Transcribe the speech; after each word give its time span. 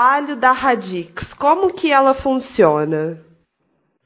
trabalho 0.00 0.34
da 0.34 0.52
Radix? 0.52 1.34
Como 1.34 1.74
que 1.74 1.92
ela 1.92 2.14
funciona? 2.14 3.18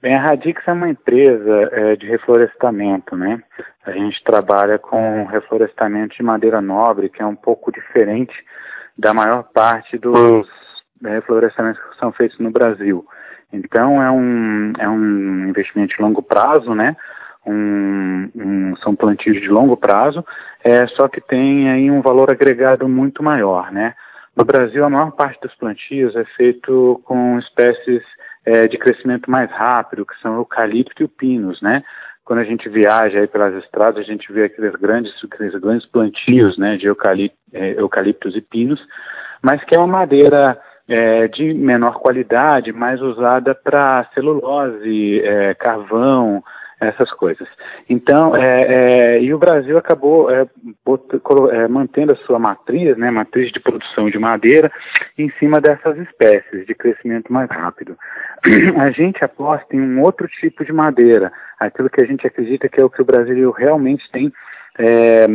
Bem, 0.02 0.12
a 0.16 0.20
Radix 0.20 0.60
é 0.66 0.72
uma 0.72 0.88
empresa 0.88 1.68
é, 1.70 1.94
de 1.94 2.08
reflorestamento, 2.08 3.16
né? 3.16 3.40
A 3.86 3.92
gente 3.92 4.22
trabalha 4.24 4.76
com 4.76 5.24
reflorestamento 5.26 6.16
de 6.16 6.22
madeira 6.24 6.60
nobre, 6.60 7.08
que 7.08 7.22
é 7.22 7.24
um 7.24 7.36
pouco 7.36 7.70
diferente 7.70 8.34
da 8.98 9.14
maior 9.14 9.44
parte 9.54 9.96
dos 9.96 10.48
reflorestamentos 11.00 11.80
que 11.80 11.98
são 12.00 12.10
feitos 12.10 12.40
no 12.40 12.50
Brasil. 12.50 13.06
Então, 13.52 14.02
é 14.02 14.10
um, 14.10 14.72
é 14.76 14.88
um 14.88 15.48
investimento 15.48 15.94
de 15.94 16.02
longo 16.02 16.22
prazo, 16.22 16.74
né? 16.74 16.96
Um, 17.46 18.30
um, 18.34 18.76
são 18.78 18.96
plantios 18.96 19.40
de 19.40 19.48
longo 19.48 19.76
prazo, 19.76 20.24
é, 20.64 20.88
só 20.88 21.06
que 21.06 21.20
tem 21.20 21.70
aí 21.70 21.88
um 21.88 22.02
valor 22.02 22.32
agregado 22.32 22.88
muito 22.88 23.22
maior, 23.22 23.70
né? 23.70 23.94
No 24.36 24.44
Brasil, 24.44 24.84
a 24.84 24.90
maior 24.90 25.12
parte 25.12 25.40
dos 25.40 25.54
plantios 25.54 26.14
é 26.16 26.24
feito 26.36 27.00
com 27.04 27.38
espécies 27.38 28.02
é, 28.44 28.66
de 28.66 28.76
crescimento 28.76 29.30
mais 29.30 29.50
rápido, 29.50 30.04
que 30.04 30.18
são 30.20 30.34
o 30.34 30.40
eucalipto 30.40 31.02
e 31.02 31.04
o 31.04 31.08
pinus, 31.08 31.60
né? 31.62 31.82
Quando 32.24 32.40
a 32.40 32.44
gente 32.44 32.68
viaja 32.68 33.20
aí 33.20 33.26
pelas 33.26 33.54
estradas, 33.62 33.98
a 33.98 34.02
gente 34.02 34.32
vê 34.32 34.44
aqueles 34.44 34.74
grandes, 34.76 35.12
aqueles 35.22 35.54
grandes 35.60 35.86
plantios, 35.86 36.56
né, 36.56 36.76
de 36.76 36.86
eucalipto, 36.86 37.36
é, 37.52 37.78
eucaliptos 37.78 38.34
e 38.34 38.40
pinos, 38.40 38.80
mas 39.42 39.62
que 39.64 39.76
é 39.76 39.78
uma 39.78 39.98
madeira 39.98 40.58
é, 40.88 41.28
de 41.28 41.52
menor 41.52 41.98
qualidade, 42.00 42.72
mais 42.72 43.00
usada 43.00 43.54
para 43.54 44.08
celulose, 44.14 45.20
é, 45.20 45.54
carvão, 45.54 46.42
essas 46.80 47.10
coisas. 47.12 47.48
Então, 47.88 48.36
é, 48.36 48.62
é, 48.62 49.22
e 49.22 49.32
o 49.32 49.38
Brasil 49.38 49.78
acabou 49.78 50.30
é, 50.30 50.46
é, 51.52 51.68
mantendo 51.68 52.12
a 52.12 52.26
sua 52.26 52.38
matriz, 52.38 52.96
né, 52.96 53.10
matriz 53.10 53.52
de 53.52 53.60
produção 53.60 54.10
de 54.10 54.18
madeira, 54.18 54.70
em 55.16 55.30
cima 55.38 55.60
dessas 55.60 55.96
espécies 55.98 56.66
de 56.66 56.74
crescimento 56.74 57.32
mais 57.32 57.48
rápido. 57.50 57.96
A 58.80 58.90
gente 58.90 59.24
aposta 59.24 59.74
em 59.74 59.80
um 59.80 60.02
outro 60.02 60.28
tipo 60.28 60.64
de 60.64 60.72
madeira, 60.72 61.32
aquilo 61.58 61.90
que 61.90 62.02
a 62.02 62.06
gente 62.06 62.26
acredita 62.26 62.68
que 62.68 62.80
é 62.80 62.84
o 62.84 62.90
que 62.90 63.00
o 63.00 63.04
Brasil 63.04 63.50
realmente 63.50 64.10
tem 64.10 64.32
é, 64.78 65.26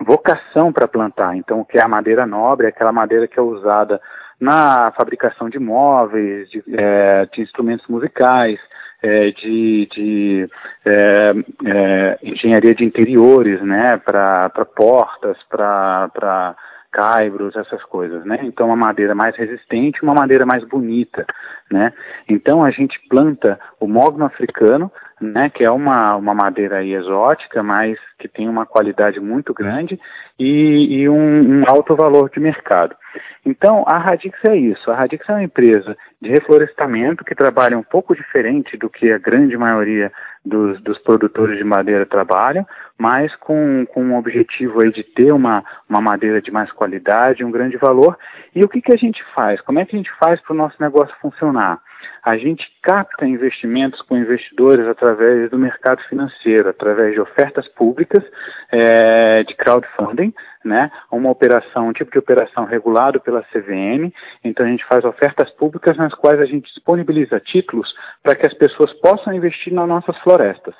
vocação 0.00 0.72
para 0.72 0.88
plantar. 0.88 1.36
Então, 1.36 1.64
que 1.64 1.78
é 1.78 1.82
a 1.82 1.88
madeira 1.88 2.26
nobre, 2.26 2.66
aquela 2.66 2.92
madeira 2.92 3.26
que 3.28 3.38
é 3.38 3.42
usada 3.42 4.00
na 4.40 4.90
fabricação 4.92 5.50
de 5.50 5.58
móveis, 5.58 6.48
de, 6.48 6.64
é, 6.74 7.26
de 7.26 7.42
instrumentos 7.42 7.86
musicais, 7.88 8.58
é, 9.02 9.30
de, 9.30 9.88
de 9.94 10.48
é, 10.84 11.32
é, 11.66 12.18
engenharia 12.22 12.74
de 12.74 12.84
interiores, 12.84 13.60
né, 13.62 13.96
para 13.98 14.50
portas, 14.76 15.36
para 15.48 16.54
caibros, 16.92 17.54
essas 17.54 17.82
coisas, 17.84 18.24
né? 18.24 18.40
Então 18.42 18.66
uma 18.66 18.76
madeira 18.76 19.14
mais 19.14 19.36
resistente, 19.36 20.02
uma 20.02 20.14
madeira 20.14 20.44
mais 20.44 20.64
bonita, 20.64 21.24
né? 21.70 21.92
Então 22.28 22.64
a 22.64 22.70
gente 22.70 23.00
planta 23.08 23.58
o 23.78 23.86
mogno 23.86 24.24
africano, 24.24 24.90
né? 25.20 25.50
Que 25.50 25.66
é 25.66 25.70
uma, 25.70 26.16
uma 26.16 26.34
madeira 26.34 26.84
exótica, 26.84 27.62
mas 27.62 27.98
que 28.18 28.26
tem 28.26 28.48
uma 28.48 28.66
qualidade 28.66 29.20
muito 29.20 29.54
grande 29.54 29.98
e, 30.38 31.00
e 31.00 31.08
um, 31.08 31.60
um, 31.60 31.64
alto 31.68 31.94
valor 31.94 32.30
de 32.30 32.40
mercado. 32.40 32.96
Então 33.44 33.84
a 33.86 33.98
Radix 33.98 34.38
é 34.48 34.56
isso. 34.56 34.90
A 34.90 34.94
Radix 34.94 35.28
é 35.28 35.32
uma 35.32 35.42
empresa 35.42 35.96
de 36.20 36.30
reflorestamento 36.30 37.24
que 37.24 37.34
trabalha 37.34 37.78
um 37.78 37.82
pouco 37.82 38.14
diferente 38.14 38.76
do 38.76 38.88
que 38.90 39.12
a 39.12 39.18
grande 39.18 39.56
maioria 39.56 40.10
dos, 40.44 40.80
dos 40.82 40.98
produtores 40.98 41.58
de 41.58 41.64
madeira 41.64 42.06
trabalham, 42.06 42.66
mas 42.98 43.34
com, 43.36 43.86
com 43.92 44.02
um 44.02 44.16
objetivo 44.16 44.82
aí 44.82 44.90
de 44.90 45.02
ter 45.02 45.32
uma, 45.32 45.64
uma 45.88 46.00
madeira 46.00 46.40
de 46.40 46.50
mais 46.50 46.70
qualidade, 46.72 47.44
um 47.44 47.50
grande 47.50 47.76
valor. 47.76 48.18
E 48.54 48.64
o 48.64 48.68
que, 48.68 48.80
que 48.80 48.92
a 48.92 48.96
gente 48.96 49.22
faz? 49.34 49.60
Como 49.60 49.78
é 49.78 49.84
que 49.84 49.94
a 49.94 49.98
gente 49.98 50.10
faz 50.22 50.40
para 50.40 50.54
o 50.54 50.56
nosso 50.56 50.76
negócio 50.80 51.14
funcionar? 51.20 51.59
A 52.22 52.36
gente 52.36 52.66
capta 52.82 53.26
investimentos 53.26 54.00
com 54.02 54.16
investidores 54.16 54.86
através 54.86 55.50
do 55.50 55.58
mercado 55.58 56.02
financeiro, 56.02 56.68
através 56.68 57.14
de 57.14 57.20
ofertas 57.20 57.66
públicas, 57.68 58.22
é, 58.70 59.42
de 59.44 59.54
crowdfunding, 59.54 60.32
né? 60.64 60.90
Uma 61.10 61.30
operação, 61.30 61.88
um 61.88 61.92
tipo 61.92 62.10
de 62.10 62.18
operação 62.18 62.64
regulado 62.64 63.20
pela 63.20 63.42
CVM. 63.44 64.12
Então 64.44 64.66
a 64.66 64.68
gente 64.68 64.84
faz 64.86 65.04
ofertas 65.04 65.50
públicas 65.52 65.96
nas 65.96 66.14
quais 66.14 66.38
a 66.40 66.44
gente 66.44 66.70
disponibiliza 66.72 67.40
títulos 67.40 67.90
para 68.22 68.34
que 68.34 68.46
as 68.46 68.54
pessoas 68.54 68.92
possam 69.00 69.32
investir 69.32 69.72
nas 69.72 69.88
nossas 69.88 70.16
florestas. 70.18 70.74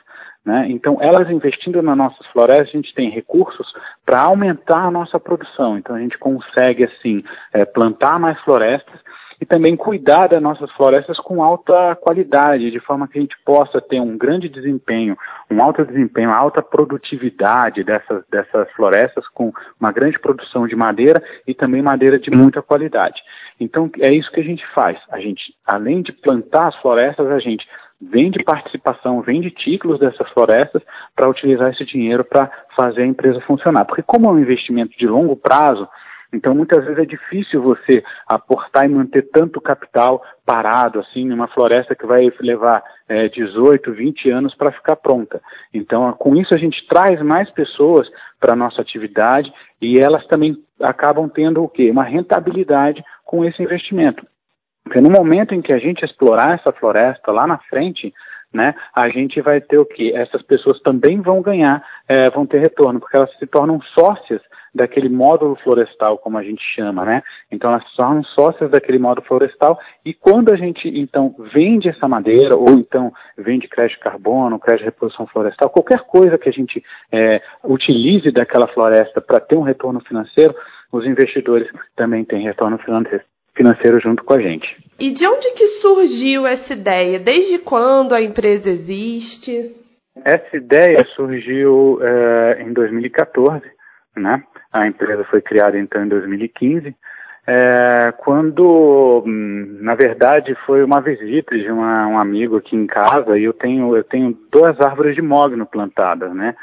Né? 0.45 0.67
Então, 0.71 0.97
elas 1.03 1.29
investindo 1.31 1.83
nas 1.83 1.97
nossas 1.97 2.27
florestas, 2.29 2.69
a 2.69 2.77
gente 2.77 2.95
tem 2.95 3.11
recursos 3.11 3.67
para 4.07 4.23
aumentar 4.23 4.85
a 4.85 4.91
nossa 4.91 5.21
produção. 5.21 5.77
Então, 5.77 5.95
a 5.95 5.99
gente 5.99 6.17
consegue, 6.17 6.85
assim, 6.85 7.23
é, 7.53 7.65
plantar 7.67 8.19
mais 8.19 8.41
florestas 8.41 8.99
e 9.41 9.47
também 9.47 9.75
cuidar 9.75 10.29
das 10.29 10.43
nossas 10.43 10.71
florestas 10.73 11.19
com 11.19 11.43
alta 11.43 11.97
qualidade, 11.97 12.71
de 12.71 12.79
forma 12.81 13.09
que 13.09 13.19
a 13.19 13.21
gente 13.23 13.37
possa 13.45 13.81
ter 13.81 14.01
um 14.01 14.19
grande 14.19 14.49
desempenho, 14.49 15.17
um 15.51 15.63
alto 15.63 15.85
desempenho, 15.85 16.31
alta 16.31 16.63
produtividade 16.63 17.83
dessas, 17.83 18.23
dessas 18.31 18.71
florestas 18.73 19.27
com 19.29 19.51
uma 19.81 19.91
grande 19.93 20.19
produção 20.19 20.67
de 20.67 20.77
madeira 20.77 21.23
e 21.47 21.55
também 21.55 21.81
madeira 21.81 22.19
de 22.19 22.31
muita 22.31 22.61
qualidade. 22.61 23.21
Então 23.59 23.91
é 24.01 24.11
isso 24.15 24.31
que 24.31 24.41
a 24.41 24.45
gente 24.45 24.65
faz. 24.75 24.99
A 25.11 25.19
gente, 25.19 25.55
além 25.67 26.03
de 26.03 26.13
plantar 26.13 26.69
as 26.69 26.77
florestas, 26.77 27.27
a 27.29 27.39
gente 27.39 27.67
vende 28.01 28.43
participação, 28.43 29.21
vende 29.21 29.51
títulos 29.51 30.01
dessas 30.01 30.29
florestas 30.31 30.83
para 31.15 31.29
utilizar 31.29 31.71
esse 31.71 31.85
dinheiro 31.85 32.25
para 32.25 32.51
fazer 32.77 33.03
a 33.03 33.07
empresa 33.07 33.41
funcionar. 33.43 33.85
Porque 33.85 34.03
como 34.03 34.29
é 34.29 34.33
um 34.33 34.39
investimento 34.39 34.97
de 34.99 35.07
longo 35.07 35.37
prazo, 35.37 35.87
então, 36.33 36.55
muitas 36.55 36.85
vezes 36.85 36.99
é 36.99 37.05
difícil 37.05 37.61
você 37.61 38.05
aportar 38.27 38.85
e 38.85 38.89
manter 38.89 39.29
tanto 39.33 39.61
capital 39.61 40.23
parado, 40.47 41.01
assim, 41.01 41.25
numa 41.25 41.49
floresta 41.49 41.95
que 41.95 42.07
vai 42.07 42.31
levar 42.41 42.83
é, 43.09 43.29
18, 43.29 43.93
20 43.93 44.31
anos 44.31 44.55
para 44.55 44.71
ficar 44.71 44.97
pronta. 44.97 45.41
Então, 45.75 46.13
com 46.13 46.37
isso, 46.37 46.55
a 46.55 46.59
gente 46.59 46.87
traz 46.87 47.21
mais 47.21 47.51
pessoas 47.51 48.09
para 48.39 48.53
a 48.53 48.57
nossa 48.57 48.81
atividade 48.81 49.53
e 49.83 49.99
elas 49.99 50.25
também 50.29 50.57
acabam 50.81 51.29
tendo 51.29 51.65
o 51.65 51.69
quê? 51.69 51.91
Uma 51.91 52.05
rentabilidade 52.05 53.03
com 53.25 53.45
esse 53.45 53.61
investimento. 53.63 54.25
Porque 54.85 55.01
no 55.01 55.11
momento 55.11 55.55
em 55.55 55.61
que 55.61 55.73
a 55.73 55.79
gente 55.79 56.05
explorar 56.05 56.55
essa 56.55 56.73
floresta 56.73 57.33
lá 57.33 57.47
na 57.47 57.59
frente, 57.59 58.15
né, 58.53 58.75
a 58.95 59.09
gente 59.09 59.41
vai 59.41 59.61
ter 59.61 59.79
o 59.79 59.85
que? 59.85 60.15
Essas 60.15 60.43
pessoas 60.43 60.81
também 60.81 61.21
vão 61.21 61.43
ganhar, 61.43 61.85
é, 62.09 62.31
vão 62.31 62.47
ter 62.47 62.61
retorno, 62.61 63.01
porque 63.01 63.17
elas 63.17 63.31
se 63.39 63.47
tornam 63.47 63.81
sócias 63.95 64.41
daquele 64.75 65.09
módulo 65.09 65.57
florestal, 65.57 66.19
como 66.19 66.39
a 66.39 66.43
gente 66.43 66.63
chama, 66.75 67.05
né? 67.05 67.23
Então 67.51 67.71
elas 67.71 67.85
são 67.95 68.23
sócias 68.25 68.71
daquele 68.71 68.99
módulo 68.99 69.27
florestal 69.27 69.79
e 70.05 70.15
quando 70.15 70.53
a 70.53 70.57
gente 70.57 70.89
então 70.89 71.35
vende 71.53 71.89
essa 71.89 72.09
madeira 72.09 72.57
ou 72.57 72.71
então 72.71 73.13
vende 73.37 73.69
crédito 73.69 73.99
de 73.99 74.05
carbono, 74.05 74.59
crédito 74.59 74.85
de 74.85 74.87
reposição 74.87 75.27
florestal, 75.27 75.71
qualquer 75.71 76.01
coisa 76.01 76.39
que 76.39 76.49
a 76.49 76.53
gente 76.53 76.83
é, 77.13 77.41
utilize 77.65 78.31
daquela 78.31 78.69
floresta 78.69 79.21
para 79.21 79.41
ter 79.41 79.57
um 79.57 79.63
retorno 79.63 80.01
financeiro, 80.01 80.55
os 80.93 81.05
investidores 81.05 81.69
também 81.97 82.25
têm 82.25 82.43
retorno 82.43 82.79
financeiro 82.79 83.25
financeiro 83.57 84.01
junto 84.01 84.25
com 84.25 84.35
a 84.35 84.41
gente. 84.41 84.67
E 84.99 85.11
de 85.11 85.27
onde 85.27 85.53
que 85.53 85.67
surgiu 85.67 86.47
essa 86.47 86.73
ideia? 86.73 87.19
Desde 87.19 87.59
quando 87.59 88.15
a 88.15 88.23
empresa 88.23 88.71
existe? 88.71 89.75
Essa 90.25 90.57
ideia 90.57 91.05
surgiu 91.15 91.99
é, 92.03 92.63
em 92.63 92.73
2014, 92.73 93.63
né? 94.17 94.43
A 94.73 94.87
empresa 94.87 95.25
foi 95.25 95.41
criada 95.41 95.79
então 95.79 96.05
em 96.05 96.09
2015, 96.09 96.95
é, 97.47 98.13
quando, 98.19 99.25
hum, 99.27 99.79
na 99.81 99.95
verdade, 99.95 100.55
foi 100.67 100.85
uma 100.85 101.01
visita 101.01 101.59
de 101.59 101.71
uma, 101.71 102.07
um 102.07 102.19
amigo 102.19 102.57
aqui 102.57 102.77
em 102.77 102.87
casa 102.87 103.37
e 103.37 103.45
eu 103.45 103.53
tenho, 103.53 103.97
eu 103.97 104.05
tenho 104.05 104.37
duas 104.53 104.81
árvores 104.81 105.17
de 105.17 105.23
mogno 105.23 105.67
plantadas, 105.67 106.33
né, 106.35 106.55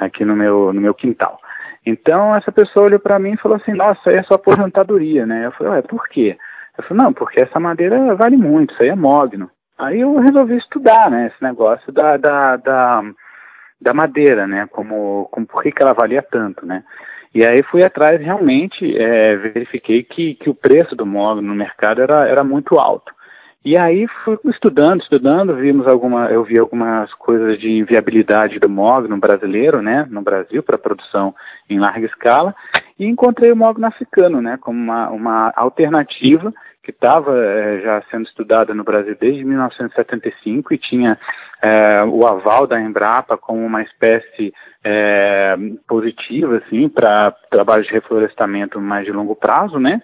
aqui 0.00 0.24
no 0.24 0.34
meu, 0.34 0.72
no 0.72 0.80
meu 0.80 0.94
quintal. 0.94 1.38
Então 1.84 2.34
essa 2.34 2.50
pessoa 2.50 2.86
olhou 2.86 2.98
para 2.98 3.18
mim 3.18 3.32
e 3.32 3.36
falou 3.36 3.56
assim, 3.56 3.72
nossa, 3.72 4.10
aí 4.10 4.16
é 4.16 4.22
sua 4.22 4.36
aposentadoria, 4.36 5.26
né? 5.26 5.46
Eu 5.46 5.52
falei, 5.52 5.74
ué, 5.74 5.82
por 5.82 6.08
quê? 6.08 6.36
Eu 6.78 6.84
falei, 6.84 7.04
não, 7.04 7.12
porque 7.12 7.42
essa 7.42 7.60
madeira 7.60 8.14
vale 8.14 8.36
muito, 8.36 8.72
isso 8.72 8.82
aí 8.82 8.88
é 8.88 8.96
mogno. 8.96 9.50
Aí 9.78 10.00
eu 10.00 10.16
resolvi 10.18 10.56
estudar, 10.56 11.10
né, 11.10 11.30
esse 11.32 11.42
negócio 11.42 11.92
da, 11.92 12.16
da, 12.16 12.56
da, 12.56 13.02
da 13.80 13.94
madeira, 13.94 14.46
né, 14.46 14.66
como, 14.70 15.28
como 15.30 15.46
por 15.46 15.62
que, 15.62 15.72
que 15.72 15.82
ela 15.82 15.92
valia 15.92 16.22
tanto, 16.22 16.64
né. 16.64 16.82
E 17.34 17.44
aí 17.44 17.62
fui 17.62 17.82
atrás, 17.82 18.20
realmente, 18.20 18.96
é, 18.96 19.36
verifiquei 19.36 20.02
que, 20.02 20.34
que 20.34 20.50
o 20.50 20.54
preço 20.54 20.94
do 20.94 21.06
mogno 21.06 21.42
no 21.42 21.54
mercado 21.54 22.02
era, 22.02 22.28
era 22.28 22.44
muito 22.44 22.78
alto. 22.78 23.12
E 23.64 23.78
aí 23.78 24.06
fui 24.24 24.36
estudando, 24.46 25.00
estudando, 25.00 25.54
vimos 25.54 25.86
alguma, 25.86 26.26
eu 26.26 26.42
vi 26.42 26.58
algumas 26.58 27.12
coisas 27.14 27.60
de 27.60 27.84
viabilidade 27.84 28.58
do 28.58 28.68
mogno 28.68 29.16
brasileiro, 29.16 29.80
né, 29.80 30.04
no 30.10 30.20
Brasil 30.20 30.62
para 30.64 30.76
produção 30.76 31.32
em 31.70 31.78
larga 31.78 32.06
escala, 32.06 32.54
e 32.98 33.06
encontrei 33.06 33.52
o 33.52 33.56
mogno 33.56 33.86
africano, 33.86 34.42
né, 34.42 34.58
como 34.60 34.76
uma, 34.76 35.10
uma 35.10 35.52
alternativa 35.54 36.52
que 36.82 36.90
estava 36.90 37.36
é, 37.38 37.80
já 37.80 38.02
sendo 38.10 38.26
estudada 38.26 38.74
no 38.74 38.82
Brasil 38.82 39.16
desde 39.18 39.44
1975 39.44 40.74
e 40.74 40.78
tinha 40.78 41.18
é, 41.62 42.02
o 42.04 42.26
aval 42.26 42.66
da 42.66 42.80
Embrapa 42.80 43.36
como 43.36 43.64
uma 43.64 43.82
espécie 43.82 44.52
é, 44.84 45.56
positiva, 45.86 46.56
assim, 46.56 46.88
para 46.88 47.30
trabalhos 47.50 47.86
de 47.86 47.92
reflorestamento 47.92 48.80
mais 48.80 49.06
de 49.06 49.12
longo 49.12 49.36
prazo, 49.36 49.78
né? 49.78 50.02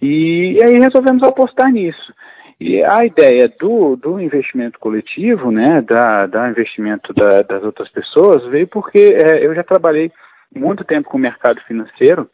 E, 0.00 0.58
e 0.58 0.64
aí 0.64 0.78
resolvemos 0.78 1.22
apostar 1.22 1.72
nisso. 1.72 2.12
E 2.60 2.84
a 2.84 3.06
ideia 3.06 3.50
do, 3.58 3.96
do 3.96 4.20
investimento 4.20 4.78
coletivo, 4.78 5.50
né, 5.50 5.80
da, 5.80 6.26
da 6.26 6.50
investimento 6.50 7.14
da, 7.14 7.40
das 7.40 7.64
outras 7.64 7.88
pessoas, 7.88 8.44
veio 8.50 8.68
porque 8.68 8.98
eu 9.40 9.54
já 9.54 9.64
trabalhei 9.64 10.12
muito 10.54 10.84
tempo 10.84 11.08
com 11.08 11.16
o 11.16 11.20
mercado 11.20 11.58
financeiro 11.62 12.28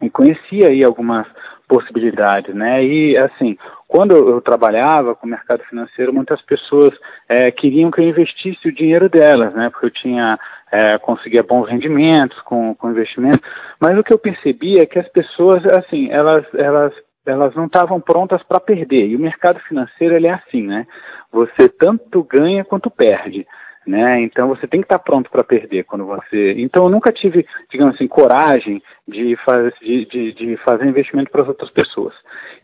e 0.00 0.10
conhecia 0.10 0.68
aí 0.68 0.84
algumas 0.84 1.26
possibilidades, 1.68 2.54
né? 2.54 2.84
E 2.84 3.16
assim, 3.16 3.56
quando 3.88 4.14
eu 4.14 4.40
trabalhava 4.40 5.14
com 5.14 5.26
o 5.26 5.30
mercado 5.30 5.62
financeiro, 5.64 6.12
muitas 6.12 6.40
pessoas 6.42 6.94
é, 7.28 7.50
queriam 7.50 7.90
que 7.90 8.00
eu 8.00 8.08
investisse 8.08 8.68
o 8.68 8.74
dinheiro 8.74 9.08
delas, 9.08 9.52
né? 9.54 9.68
Porque 9.70 9.86
eu 9.86 9.90
tinha 9.90 10.38
é, 10.70 10.98
conseguia 10.98 11.42
bons 11.42 11.68
rendimentos 11.68 12.40
com, 12.42 12.74
com 12.74 12.90
investimento, 12.90 13.40
mas 13.80 13.98
o 13.98 14.04
que 14.04 14.12
eu 14.12 14.18
percebia 14.18 14.82
é 14.82 14.86
que 14.86 14.98
as 14.98 15.08
pessoas, 15.08 15.64
assim, 15.66 16.10
elas 16.10 16.44
elas 16.54 16.92
elas 17.26 17.54
não 17.56 17.66
estavam 17.66 18.00
prontas 18.00 18.40
para 18.44 18.60
perder. 18.60 19.08
E 19.08 19.16
o 19.16 19.20
mercado 19.20 19.58
financeiro 19.60 20.14
ele 20.14 20.28
é 20.28 20.34
assim, 20.34 20.62
né? 20.62 20.86
Você 21.32 21.68
tanto 21.68 22.22
ganha 22.22 22.64
quanto 22.64 22.88
perde 22.88 23.44
né? 23.86 24.20
Então 24.22 24.48
você 24.48 24.66
tem 24.66 24.80
que 24.80 24.86
estar 24.86 24.98
pronto 24.98 25.30
para 25.30 25.44
perder 25.44 25.84
quando 25.84 26.04
você. 26.04 26.54
Então 26.58 26.84
eu 26.84 26.90
nunca 26.90 27.12
tive, 27.12 27.46
digamos 27.70 27.94
assim, 27.94 28.08
coragem 28.08 28.82
de, 29.06 29.36
faz, 29.44 29.72
de, 29.80 30.04
de, 30.06 30.32
de 30.32 30.56
fazer 30.58 30.86
investimento 30.86 31.30
para 31.30 31.42
as 31.42 31.48
outras 31.48 31.70
pessoas. 31.70 32.14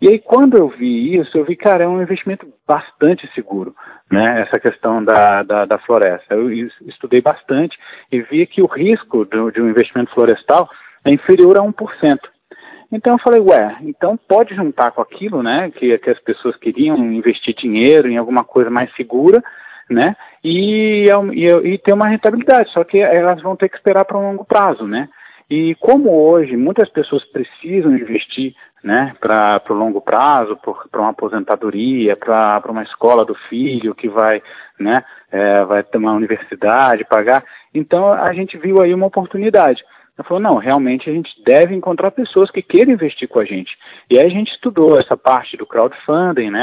E 0.01 0.09
aí 0.09 0.19
quando 0.19 0.59
eu 0.59 0.69
vi 0.69 1.17
isso, 1.17 1.37
eu 1.39 1.45
vi, 1.45 1.55
cara, 1.57 1.85
é 1.85 1.89
um 1.89 2.03
investimento 2.03 2.47
bastante 2.67 3.31
seguro, 3.35 3.75
né? 4.11 4.43
Essa 4.43 4.59
questão 4.61 5.05
da, 5.05 5.43
da, 5.43 5.65
da 5.65 5.79
floresta. 5.79 6.35
Eu 6.35 6.51
estudei 6.53 7.21
bastante 7.21 7.79
e 8.11 8.21
vi 8.23 8.47
que 8.47 8.63
o 8.63 8.67
risco 8.67 9.25
de, 9.25 9.53
de 9.53 9.63
um 9.63 9.69
investimento 9.69 10.13
florestal 10.13 10.69
é 11.05 11.13
inferior 11.13 11.59
a 11.59 11.63
1%. 11.63 12.19
Então 12.93 13.15
eu 13.15 13.19
falei, 13.21 13.41
ué, 13.41 13.79
então 13.81 14.19
pode 14.29 14.55
juntar 14.55 14.91
com 14.91 15.01
aquilo, 15.01 15.43
né, 15.43 15.71
que, 15.75 15.97
que 15.97 16.11
as 16.11 16.21
pessoas 16.21 16.55
queriam 16.57 16.99
investir 16.99 17.55
dinheiro 17.55 18.07
em 18.07 18.19
alguma 18.19 18.45
coisa 18.45 18.69
mais 18.69 18.95
segura, 18.95 19.43
né? 19.93 20.17
E, 20.43 21.07
e, 21.33 21.47
e 21.47 21.79
ter 21.79 21.93
uma 21.93 22.09
rentabilidade, 22.09 22.71
só 22.73 22.83
que 22.83 22.99
elas 22.99 23.41
vão 23.43 23.55
ter 23.57 23.69
que 23.69 23.77
esperar 23.77 24.05
para 24.05 24.19
um 24.19 24.31
longo 24.31 24.45
prazo, 24.45 24.87
né? 24.87 25.09
E 25.51 25.75
como 25.77 26.11
hoje 26.11 26.57
muitas 26.57 26.89
pessoas 26.89 27.25
precisam 27.27 27.95
investir 27.95 28.55
né, 28.83 29.15
para 29.21 29.63
o 29.71 29.75
longo 29.75 30.01
prazo, 30.01 30.59
para 30.91 31.01
uma 31.01 31.11
aposentadoria, 31.11 32.17
para 32.17 32.71
uma 32.71 32.83
escola 32.83 33.25
do 33.25 33.35
filho 33.49 33.95
que 33.95 34.09
vai, 34.09 34.43
né, 34.79 35.05
é, 35.31 35.65
vai 35.65 35.83
ter 35.83 35.99
uma 35.99 36.13
universidade, 36.13 37.05
pagar, 37.05 37.45
então 37.73 38.13
a 38.13 38.33
gente 38.33 38.59
viu 38.59 38.81
aí 38.81 38.93
uma 38.93 39.07
oportunidade. 39.07 39.85
Ela 40.19 40.29
falou, 40.29 40.43
não, 40.43 40.57
realmente 40.59 41.09
a 41.09 41.13
gente 41.13 41.31
deve 41.43 41.75
encontrar 41.75 42.11
pessoas 42.11 42.51
que 42.51 42.61
queiram 42.61 42.93
investir 42.93 43.27
com 43.27 43.41
a 43.41 43.47
gente. 43.47 43.73
E 44.11 44.19
aí 44.19 44.27
a 44.27 44.29
gente 44.29 44.53
estudou 44.53 45.01
essa 45.01 45.17
parte 45.17 45.57
do 45.57 45.65
crowdfunding, 45.65 46.51
né, 46.51 46.63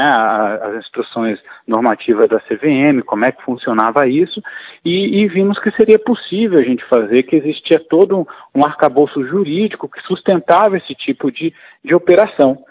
as 0.62 0.76
instruções 0.76 1.36
normativas 1.66 2.28
da 2.28 2.38
CVM, 2.38 3.02
como 3.04 3.24
é 3.24 3.32
que 3.32 3.42
funcionava 3.42 4.06
isso, 4.06 4.40
e, 4.84 5.20
e 5.20 5.28
vimos 5.28 5.58
que 5.58 5.72
seria 5.72 5.98
possível 5.98 6.60
a 6.60 6.64
gente 6.64 6.84
fazer, 6.84 7.24
que 7.24 7.34
existia 7.34 7.80
todo 7.80 8.24
um, 8.54 8.64
arcabouço 8.64 9.26
jurídico 9.26 9.88
que 9.88 10.00
sustentava 10.02 10.76
esse 10.76 10.94
tipo 10.94 11.32
de, 11.32 11.52
de 11.84 11.92
operação. 11.92 12.64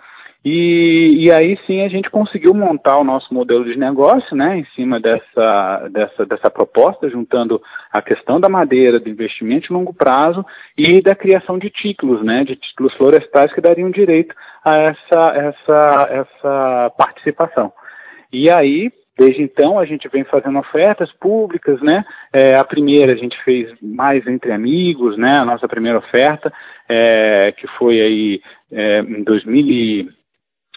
E, 0.43 1.25
e, 1.25 1.31
aí 1.33 1.59
sim 1.67 1.81
a 1.81 1.89
gente 1.89 2.09
conseguiu 2.09 2.53
montar 2.53 2.97
o 2.97 3.03
nosso 3.03 3.33
modelo 3.33 3.65
de 3.65 3.77
negócio, 3.77 4.37
né, 4.37 4.57
em 4.57 4.65
cima 4.73 4.97
dessa, 4.97 5.89
dessa, 5.91 6.25
dessa 6.25 6.49
proposta, 6.49 7.09
juntando 7.09 7.61
a 7.91 8.01
questão 8.01 8.39
da 8.39 8.47
madeira, 8.47 9.01
do 9.01 9.09
investimento 9.09 9.67
de 9.67 9.73
longo 9.73 9.93
prazo 9.93 10.45
e 10.77 11.01
da 11.01 11.13
criação 11.13 11.59
de 11.59 11.69
títulos, 11.69 12.23
né, 12.23 12.45
de 12.45 12.55
títulos 12.55 12.93
florestais 12.93 13.53
que 13.53 13.59
dariam 13.59 13.91
direito 13.91 14.33
a 14.63 14.77
essa, 14.77 15.33
essa, 15.35 16.09
essa 16.09 16.93
participação. 16.97 17.73
E 18.31 18.49
aí, 18.49 18.89
desde 19.17 19.41
então, 19.43 19.77
a 19.77 19.83
gente 19.83 20.07
vem 20.07 20.23
fazendo 20.23 20.57
ofertas 20.57 21.11
públicas, 21.19 21.81
né, 21.81 22.05
é, 22.31 22.55
a 22.55 22.63
primeira 22.63 23.13
a 23.13 23.17
gente 23.17 23.37
fez 23.43 23.69
mais 23.81 24.25
entre 24.25 24.53
amigos, 24.53 25.17
né, 25.17 25.37
a 25.37 25.43
nossa 25.43 25.67
primeira 25.67 25.97
oferta, 25.97 26.49
é, 26.87 27.51
que 27.51 27.67
foi 27.77 27.99
aí 27.99 28.41
é, 28.71 28.99
em 29.01 29.21
2000 29.21 30.17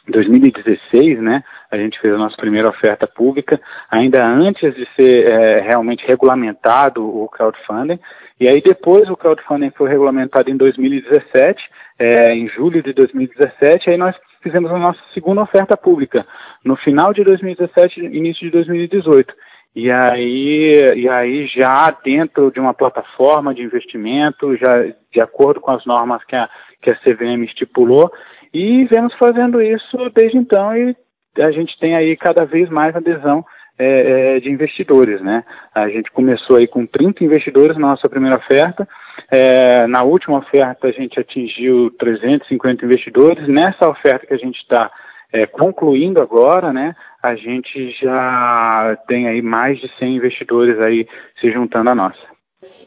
2016, 0.09 1.21
né, 1.21 1.45
a 1.71 1.77
gente 1.77 2.01
fez 2.01 2.13
a 2.13 2.19
nossa 2.19 2.37
primeira 2.37 2.69
oferta 2.69 3.07
pública, 3.07 3.61
ainda 3.91 4.25
antes 4.25 4.75
de 4.75 4.87
ser 4.97 5.31
é, 5.31 5.61
realmente 5.61 6.05
regulamentado 6.07 7.05
o 7.05 7.29
crowdfunding, 7.29 7.99
e 8.41 8.49
aí 8.49 8.61
depois 8.61 9.09
o 9.09 9.17
crowdfunding 9.17 9.71
foi 9.77 9.89
regulamentado 9.89 10.51
em 10.51 10.57
2017, 10.57 11.63
é, 11.99 12.35
em 12.35 12.49
julho 12.49 12.83
de 12.83 12.93
2017, 12.93 13.91
aí 13.91 13.97
nós 13.97 14.17
fizemos 14.43 14.71
a 14.73 14.79
nossa 14.79 14.99
segunda 15.15 15.43
oferta 15.43 15.77
pública, 15.77 16.27
no 16.65 16.77
final 16.77 17.13
de 17.15 17.23
2017 17.23 18.01
início 18.01 18.45
de 18.45 18.51
2018. 18.51 19.33
E 19.75 19.91
aí, 19.91 20.81
e 20.97 21.09
aí 21.09 21.47
já 21.47 21.91
dentro 22.05 22.51
de 22.51 22.61
uma 22.61 22.75
plataforma 22.75 23.55
de 23.55 23.63
investimento, 23.63 24.55
já 24.57 24.85
de 24.85 25.23
acordo 25.23 25.61
com 25.61 25.71
as 25.71 25.87
normas 25.87 26.23
que 26.25 26.37
a, 26.37 26.49
que 26.83 26.91
a 26.91 26.97
CVM 26.97 27.45
estipulou, 27.45 28.13
e 28.53 28.85
vemos 28.85 29.15
fazendo 29.15 29.61
isso 29.61 30.11
desde 30.15 30.39
então 30.39 30.77
e 30.77 30.97
a 31.41 31.51
gente 31.51 31.79
tem 31.79 31.95
aí 31.95 32.17
cada 32.17 32.45
vez 32.45 32.69
mais 32.69 32.95
adesão 32.95 33.45
é, 33.79 34.37
é, 34.37 34.41
de 34.41 34.51
investidores, 34.51 35.23
né? 35.23 35.43
A 35.75 35.89
gente 35.89 36.11
começou 36.13 36.57
aí 36.57 36.67
com 36.67 36.87
30 36.87 37.25
investidores 37.25 37.77
na 37.79 37.89
nossa 37.89 38.09
primeira 38.09 38.37
oferta, 38.37 38.87
é, 39.31 39.87
na 39.87 40.03
última 40.03 40.39
oferta 40.39 40.89
a 40.89 40.93
gente 40.93 41.19
atingiu 41.19 41.91
350 41.99 42.85
investidores, 42.85 43.49
nessa 43.49 43.89
oferta 43.89 44.27
que 44.27 44.35
a 44.35 44.39
gente 44.39 44.59
está 44.59 44.91
é, 45.33 45.47
concluindo 45.47 46.23
agora, 46.23 46.73
né, 46.73 46.95
a 47.23 47.35
gente 47.35 47.91
já 48.01 48.99
tem 49.09 49.27
aí 49.27 49.41
mais 49.41 49.81
de 49.81 49.91
100 49.99 50.17
investidores 50.17 50.79
aí 50.79 51.09
se 51.41 51.51
juntando 51.51 51.91
a 51.91 51.95
nós. 51.95 52.17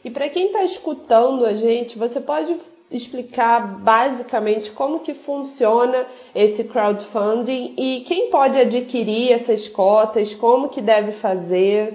E 0.04 0.10
para 0.10 0.28
quem 0.28 0.46
está 0.46 0.62
escutando 0.62 1.44
a 1.44 1.54
gente, 1.54 1.98
você 1.98 2.20
pode 2.20 2.56
explicar 2.90 3.60
basicamente 3.60 4.70
como 4.70 5.00
que 5.00 5.14
funciona 5.14 6.06
esse 6.34 6.64
crowdfunding 6.64 7.74
e 7.76 8.04
quem 8.06 8.30
pode 8.30 8.58
adquirir 8.58 9.32
essas 9.32 9.66
cotas, 9.66 10.34
como 10.34 10.68
que 10.68 10.80
deve 10.80 11.12
fazer? 11.12 11.94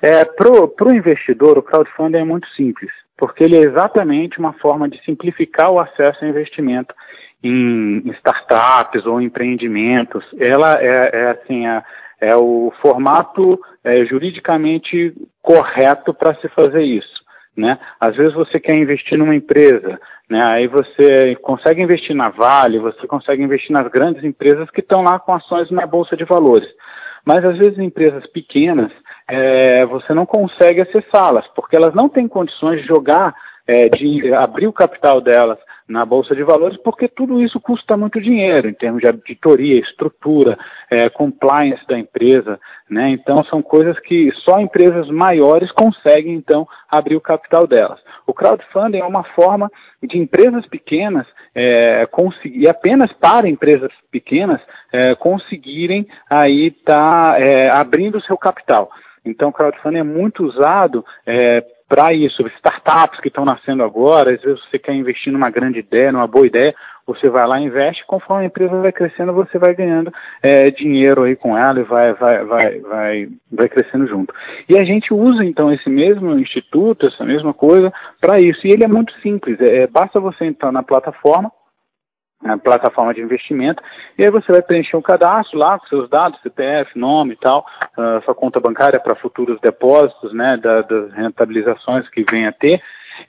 É, 0.00 0.24
Para 0.24 0.52
o 0.52 0.94
investidor, 0.94 1.58
o 1.58 1.62
crowdfunding 1.62 2.18
é 2.18 2.24
muito 2.24 2.48
simples, 2.50 2.90
porque 3.16 3.42
ele 3.42 3.56
é 3.56 3.62
exatamente 3.62 4.38
uma 4.38 4.52
forma 4.54 4.88
de 4.88 5.02
simplificar 5.04 5.70
o 5.70 5.80
acesso 5.80 6.24
ao 6.24 6.30
investimento 6.30 6.94
em, 7.42 8.02
startups 8.18 9.04
ou 9.06 9.20
empreendimentos. 9.20 10.24
Ela 10.38 10.80
é, 10.80 11.10
é 11.12 11.30
assim, 11.30 11.66
é, 11.66 11.82
é, 12.20 12.36
o 12.36 12.72
formato 12.80 13.60
é, 13.82 14.04
juridicamente 14.04 15.12
correto 15.42 16.14
para 16.14 16.36
se 16.36 16.48
fazer 16.48 16.82
isso 16.82 17.17
né? 17.58 17.78
Às 18.00 18.16
vezes 18.16 18.34
você 18.34 18.60
quer 18.60 18.74
investir 18.76 19.18
numa 19.18 19.34
empresa, 19.34 20.00
né? 20.30 20.42
Aí 20.42 20.66
você 20.68 21.34
consegue 21.42 21.82
investir 21.82 22.14
na 22.14 22.28
Vale, 22.28 22.78
você 22.78 23.06
consegue 23.06 23.42
investir 23.42 23.72
nas 23.72 23.88
grandes 23.88 24.22
empresas 24.22 24.70
que 24.70 24.80
estão 24.80 25.02
lá 25.02 25.18
com 25.18 25.34
ações 25.34 25.70
na 25.70 25.86
bolsa 25.86 26.16
de 26.16 26.24
valores. 26.24 26.68
Mas 27.24 27.44
às 27.44 27.58
vezes 27.58 27.78
empresas 27.78 28.26
pequenas 28.28 28.92
é, 29.28 29.84
você 29.86 30.14
não 30.14 30.24
consegue 30.24 30.80
acessá-las 30.80 31.46
porque 31.54 31.76
elas 31.76 31.94
não 31.94 32.08
têm 32.08 32.28
condições 32.28 32.80
de 32.80 32.86
jogar, 32.86 33.34
é, 33.66 33.88
de 33.88 34.32
abrir 34.32 34.66
o 34.66 34.72
capital 34.72 35.20
delas 35.20 35.58
na 35.88 36.04
Bolsa 36.04 36.34
de 36.34 36.42
Valores, 36.42 36.76
porque 36.84 37.08
tudo 37.08 37.42
isso 37.42 37.58
custa 37.58 37.96
muito 37.96 38.20
dinheiro 38.20 38.68
em 38.68 38.74
termos 38.74 39.00
de 39.00 39.06
auditoria, 39.06 39.80
estrutura, 39.80 40.58
é, 40.90 41.08
compliance 41.08 41.84
da 41.86 41.98
empresa, 41.98 42.60
né? 42.90 43.10
Então 43.10 43.42
são 43.44 43.62
coisas 43.62 43.98
que 44.00 44.30
só 44.44 44.60
empresas 44.60 45.08
maiores 45.08 45.72
conseguem 45.72 46.34
então 46.34 46.68
abrir 46.90 47.16
o 47.16 47.20
capital 47.20 47.66
delas. 47.66 47.98
O 48.26 48.34
crowdfunding 48.34 48.98
é 48.98 49.04
uma 49.04 49.24
forma 49.24 49.70
de 50.02 50.18
empresas 50.18 50.66
pequenas 50.66 51.26
é, 51.54 52.06
conseguir, 52.10 52.68
apenas 52.68 53.10
para 53.14 53.48
empresas 53.48 53.90
pequenas 54.10 54.60
é, 54.92 55.14
conseguirem 55.14 56.06
aí 56.28 56.68
estar 56.68 57.34
tá, 57.34 57.40
é, 57.40 57.70
abrindo 57.70 58.18
o 58.18 58.22
seu 58.22 58.36
capital. 58.36 58.90
Então, 59.24 59.48
o 59.48 59.52
crowdfunding 59.52 59.98
é 59.98 60.02
muito 60.02 60.44
usado 60.44 61.04
é, 61.26 61.64
para 61.88 62.12
isso, 62.12 62.46
startups 62.58 63.18
que 63.20 63.28
estão 63.28 63.44
nascendo 63.44 63.82
agora, 63.82 64.34
às 64.34 64.42
vezes 64.42 64.60
você 64.64 64.78
quer 64.78 64.92
investir 64.92 65.32
numa 65.32 65.48
grande 65.48 65.78
ideia, 65.78 66.12
numa 66.12 66.26
boa 66.26 66.46
ideia, 66.46 66.74
você 67.06 67.30
vai 67.30 67.46
lá, 67.46 67.58
investe, 67.58 68.04
conforme 68.06 68.44
a 68.44 68.46
empresa 68.46 68.78
vai 68.82 68.92
crescendo, 68.92 69.32
você 69.32 69.58
vai 69.58 69.74
ganhando 69.74 70.12
é, 70.42 70.70
dinheiro 70.70 71.22
aí 71.22 71.34
com 71.34 71.56
ela 71.56 71.80
e 71.80 71.84
vai, 71.84 72.12
vai, 72.12 72.44
vai, 72.44 72.80
vai, 72.80 73.28
vai 73.50 73.68
crescendo 73.70 74.06
junto. 74.06 74.34
E 74.68 74.78
a 74.78 74.84
gente 74.84 75.14
usa 75.14 75.42
então 75.42 75.72
esse 75.72 75.88
mesmo 75.88 76.38
instituto, 76.38 77.08
essa 77.08 77.24
mesma 77.24 77.54
coisa, 77.54 77.90
para 78.20 78.38
isso. 78.38 78.66
E 78.66 78.70
ele 78.70 78.84
é 78.84 78.88
muito 78.88 79.10
simples, 79.22 79.58
é, 79.58 79.86
basta 79.86 80.20
você 80.20 80.44
entrar 80.44 80.70
na 80.70 80.82
plataforma, 80.82 81.50
na 82.42 82.56
plataforma 82.56 83.12
de 83.12 83.20
investimento, 83.20 83.82
e 84.16 84.24
aí 84.24 84.30
você 84.30 84.52
vai 84.52 84.62
preencher 84.62 84.96
um 84.96 85.02
cadastro 85.02 85.58
lá 85.58 85.78
com 85.78 85.86
seus 85.86 86.08
dados, 86.08 86.40
CPF, 86.40 86.96
nome 86.96 87.34
e 87.34 87.36
tal, 87.36 87.66
uh, 87.96 88.24
sua 88.24 88.34
conta 88.34 88.60
bancária 88.60 89.00
para 89.00 89.16
futuros 89.16 89.60
depósitos, 89.60 90.32
né, 90.32 90.56
da, 90.56 90.82
das 90.82 91.12
rentabilizações 91.12 92.08
que 92.10 92.24
venha 92.30 92.50
a 92.50 92.52
ter, 92.52 92.80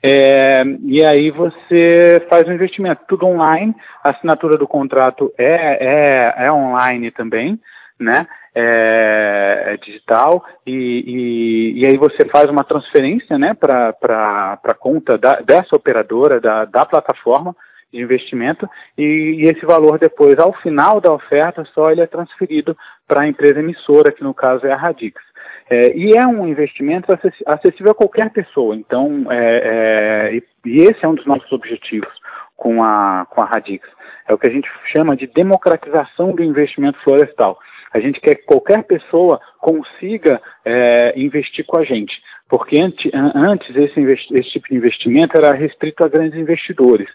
É, 0.02 0.62
e 0.84 1.04
aí 1.04 1.32
você 1.32 2.24
faz 2.30 2.46
o 2.46 2.52
investimento, 2.52 3.02
tudo 3.08 3.26
online, 3.26 3.74
a 4.04 4.10
assinatura 4.10 4.56
do 4.56 4.68
contrato 4.68 5.32
é, 5.36 6.36
é, 6.36 6.46
é 6.46 6.52
online 6.52 7.10
também, 7.10 7.58
né? 7.98 8.26
É, 8.54 9.74
é 9.74 9.76
digital. 9.76 10.44
E, 10.66 10.72
e, 10.72 11.82
e, 11.82 11.86
aí 11.86 11.96
você 11.96 12.24
faz 12.28 12.46
uma 12.46 12.64
transferência, 12.64 13.38
né, 13.38 13.54
para 13.54 14.58
a 14.64 14.74
conta 14.74 15.16
da, 15.18 15.40
dessa 15.40 15.76
operadora, 15.76 16.40
da, 16.40 16.64
da 16.64 16.84
plataforma 16.84 17.54
de 17.92 18.00
investimento 18.00 18.68
e, 18.96 19.02
e, 19.02 19.42
esse 19.44 19.64
valor 19.66 19.98
depois, 19.98 20.38
ao 20.38 20.52
final 20.60 21.00
da 21.00 21.12
oferta, 21.12 21.64
só 21.74 21.90
ele 21.90 22.00
é 22.00 22.06
transferido 22.06 22.76
para 23.06 23.22
a 23.22 23.28
empresa 23.28 23.60
emissora, 23.60 24.12
que 24.12 24.22
no 24.22 24.34
caso 24.34 24.66
é 24.66 24.72
a 24.72 24.76
Radix. 24.76 25.20
É, 25.68 25.96
e 25.96 26.16
é 26.16 26.26
um 26.26 26.48
investimento 26.48 27.08
acessível 27.46 27.92
a 27.92 27.94
qualquer 27.94 28.30
pessoa. 28.30 28.74
Então, 28.74 29.26
é, 29.30 30.32
é, 30.34 30.42
e, 30.64 30.82
esse 30.82 31.04
é 31.04 31.08
um 31.08 31.14
dos 31.14 31.26
nossos 31.26 31.50
objetivos 31.52 32.12
com 32.56 32.82
a, 32.82 33.26
com 33.30 33.40
a 33.40 33.46
Radix. 33.46 33.88
É 34.28 34.34
o 34.34 34.38
que 34.38 34.48
a 34.48 34.52
gente 34.52 34.68
chama 34.94 35.16
de 35.16 35.26
democratização 35.28 36.32
do 36.32 36.42
investimento 36.42 36.98
florestal. 37.02 37.58
A 37.92 37.98
gente 37.98 38.20
quer 38.20 38.36
que 38.36 38.44
qualquer 38.44 38.84
pessoa 38.84 39.40
consiga 39.60 40.40
é, 40.64 41.12
investir 41.16 41.64
com 41.66 41.78
a 41.78 41.84
gente, 41.84 42.12
porque 42.48 42.80
antes, 42.80 43.10
antes 43.14 43.76
esse, 43.76 44.00
esse, 44.00 44.50
tipo 44.50 44.68
de 44.68 44.76
investimento 44.76 45.36
era 45.36 45.52
restrito 45.52 46.04
a 46.04 46.08
grandes 46.08 46.38
investidores 46.38 47.08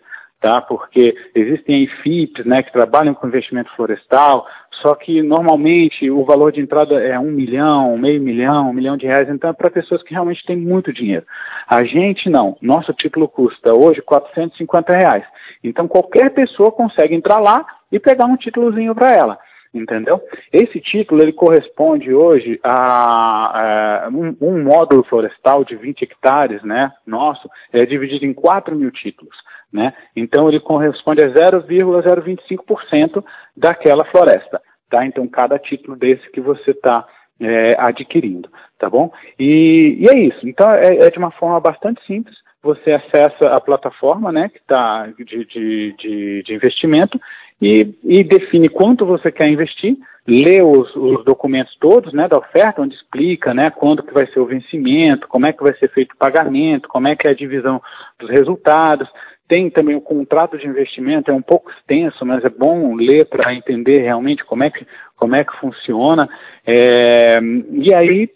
tá? 0.45 0.61
Porque 0.61 1.15
existem 1.33 1.87
FIPs, 2.03 2.45
né, 2.45 2.61
que 2.61 2.71
trabalham 2.71 3.15
com 3.15 3.27
investimento 3.27 3.75
florestal, 3.75 4.45
só 4.79 4.93
que 4.93 5.23
normalmente 5.23 6.11
o 6.11 6.23
valor 6.23 6.51
de 6.51 6.61
entrada 6.61 7.01
é 7.01 7.17
um 7.17 7.31
milhão, 7.31 7.97
meio 7.97 8.21
milhão, 8.21 8.69
um 8.69 8.73
milhão 8.73 8.95
de 8.95 9.07
reais, 9.07 9.27
então 9.27 9.49
é 9.49 9.53
para 9.53 9.71
pessoas 9.71 10.03
que 10.03 10.13
realmente 10.13 10.45
têm 10.45 10.55
muito 10.55 10.93
dinheiro. 10.93 11.25
A 11.67 11.83
gente 11.83 12.29
não, 12.29 12.55
nosso 12.61 12.93
título 12.93 13.27
custa 13.27 13.73
hoje 13.73 14.03
450 14.03 14.93
reais. 14.93 15.23
Então 15.63 15.87
qualquer 15.87 16.29
pessoa 16.29 16.71
consegue 16.71 17.15
entrar 17.15 17.39
lá 17.39 17.65
e 17.91 17.99
pegar 17.99 18.27
um 18.27 18.37
títulozinho 18.37 18.93
para 18.93 19.15
ela 19.15 19.39
entendeu? 19.73 20.21
Esse 20.53 20.79
título 20.79 21.21
ele 21.21 21.33
corresponde 21.33 22.13
hoje 22.13 22.57
a, 22.63 24.05
a 24.05 24.09
um, 24.09 24.35
um, 24.39 24.63
módulo 24.63 25.03
florestal 25.03 25.65
de 25.65 25.75
20 25.75 26.03
hectares, 26.03 26.63
né? 26.63 26.93
Nosso 27.05 27.49
é 27.73 27.85
dividido 27.85 28.25
em 28.25 28.33
4 28.33 28.73
mil 28.73 28.89
títulos. 28.91 29.35
Né? 29.75 29.93
Então 30.15 30.47
ele 30.47 30.61
corresponde 30.61 31.23
a 31.23 31.29
0,025% 31.29 33.21
daquela 33.55 34.05
floresta. 34.05 34.61
Tá? 34.89 35.05
Então 35.05 35.27
cada 35.27 35.59
título 35.59 35.97
desse 35.97 36.31
que 36.31 36.39
você 36.39 36.71
está 36.71 37.05
é, 37.41 37.75
adquirindo, 37.77 38.49
tá 38.79 38.89
bom? 38.89 39.11
E, 39.37 39.97
e, 39.99 40.09
é 40.09 40.17
isso. 40.17 40.47
Então 40.47 40.71
é, 40.71 41.05
é, 41.05 41.09
de 41.09 41.17
uma 41.17 41.31
forma 41.31 41.59
bastante 41.59 42.01
simples. 42.05 42.37
Você 42.63 42.93
acessa 42.93 43.53
a 43.53 43.59
plataforma, 43.59 44.31
né, 44.31 44.49
que 44.49 44.57
está 44.57 45.07
de, 45.17 45.23
de, 45.23 45.93
de, 45.99 46.43
de, 46.43 46.53
investimento 46.53 47.19
e, 47.61 47.93
e, 48.03 48.23
define 48.23 48.69
quanto 48.69 49.05
você 49.05 49.31
quer 49.31 49.47
investir, 49.47 49.95
lê 50.27 50.63
os, 50.63 50.95
os, 50.95 51.23
documentos 51.23 51.77
todos, 51.79 52.11
né, 52.11 52.27
da 52.27 52.39
oferta, 52.39 52.81
onde 52.81 52.95
explica, 52.95 53.53
né, 53.53 53.69
quando 53.69 54.01
que 54.01 54.11
vai 54.11 54.25
ser 54.27 54.39
o 54.39 54.47
vencimento, 54.47 55.27
como 55.27 55.45
é 55.45 55.53
que 55.53 55.61
vai 55.61 55.75
ser 55.75 55.89
feito 55.89 56.13
o 56.13 56.17
pagamento, 56.17 56.89
como 56.89 57.07
é 57.07 57.15
que 57.15 57.27
é 57.27 57.31
a 57.31 57.35
divisão 57.35 57.79
dos 58.19 58.31
resultados, 58.31 59.07
tem 59.47 59.69
também 59.69 59.95
o 59.95 60.01
contrato 60.01 60.57
de 60.57 60.67
investimento, 60.67 61.29
é 61.29 61.33
um 61.33 61.41
pouco 61.41 61.71
extenso, 61.71 62.25
mas 62.25 62.43
é 62.43 62.49
bom 62.49 62.95
ler 62.95 63.25
para 63.25 63.53
entender 63.53 64.01
realmente 64.01 64.43
como 64.43 64.63
é 64.63 64.71
que, 64.71 64.85
como 65.15 65.35
é 65.35 65.43
que 65.43 65.55
funciona. 65.59 66.27
É, 66.65 67.39
e 67.71 67.93
aí, 67.95 68.29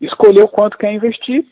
escolheu 0.00 0.48
quanto 0.48 0.78
quer 0.78 0.92
investir, 0.92 1.44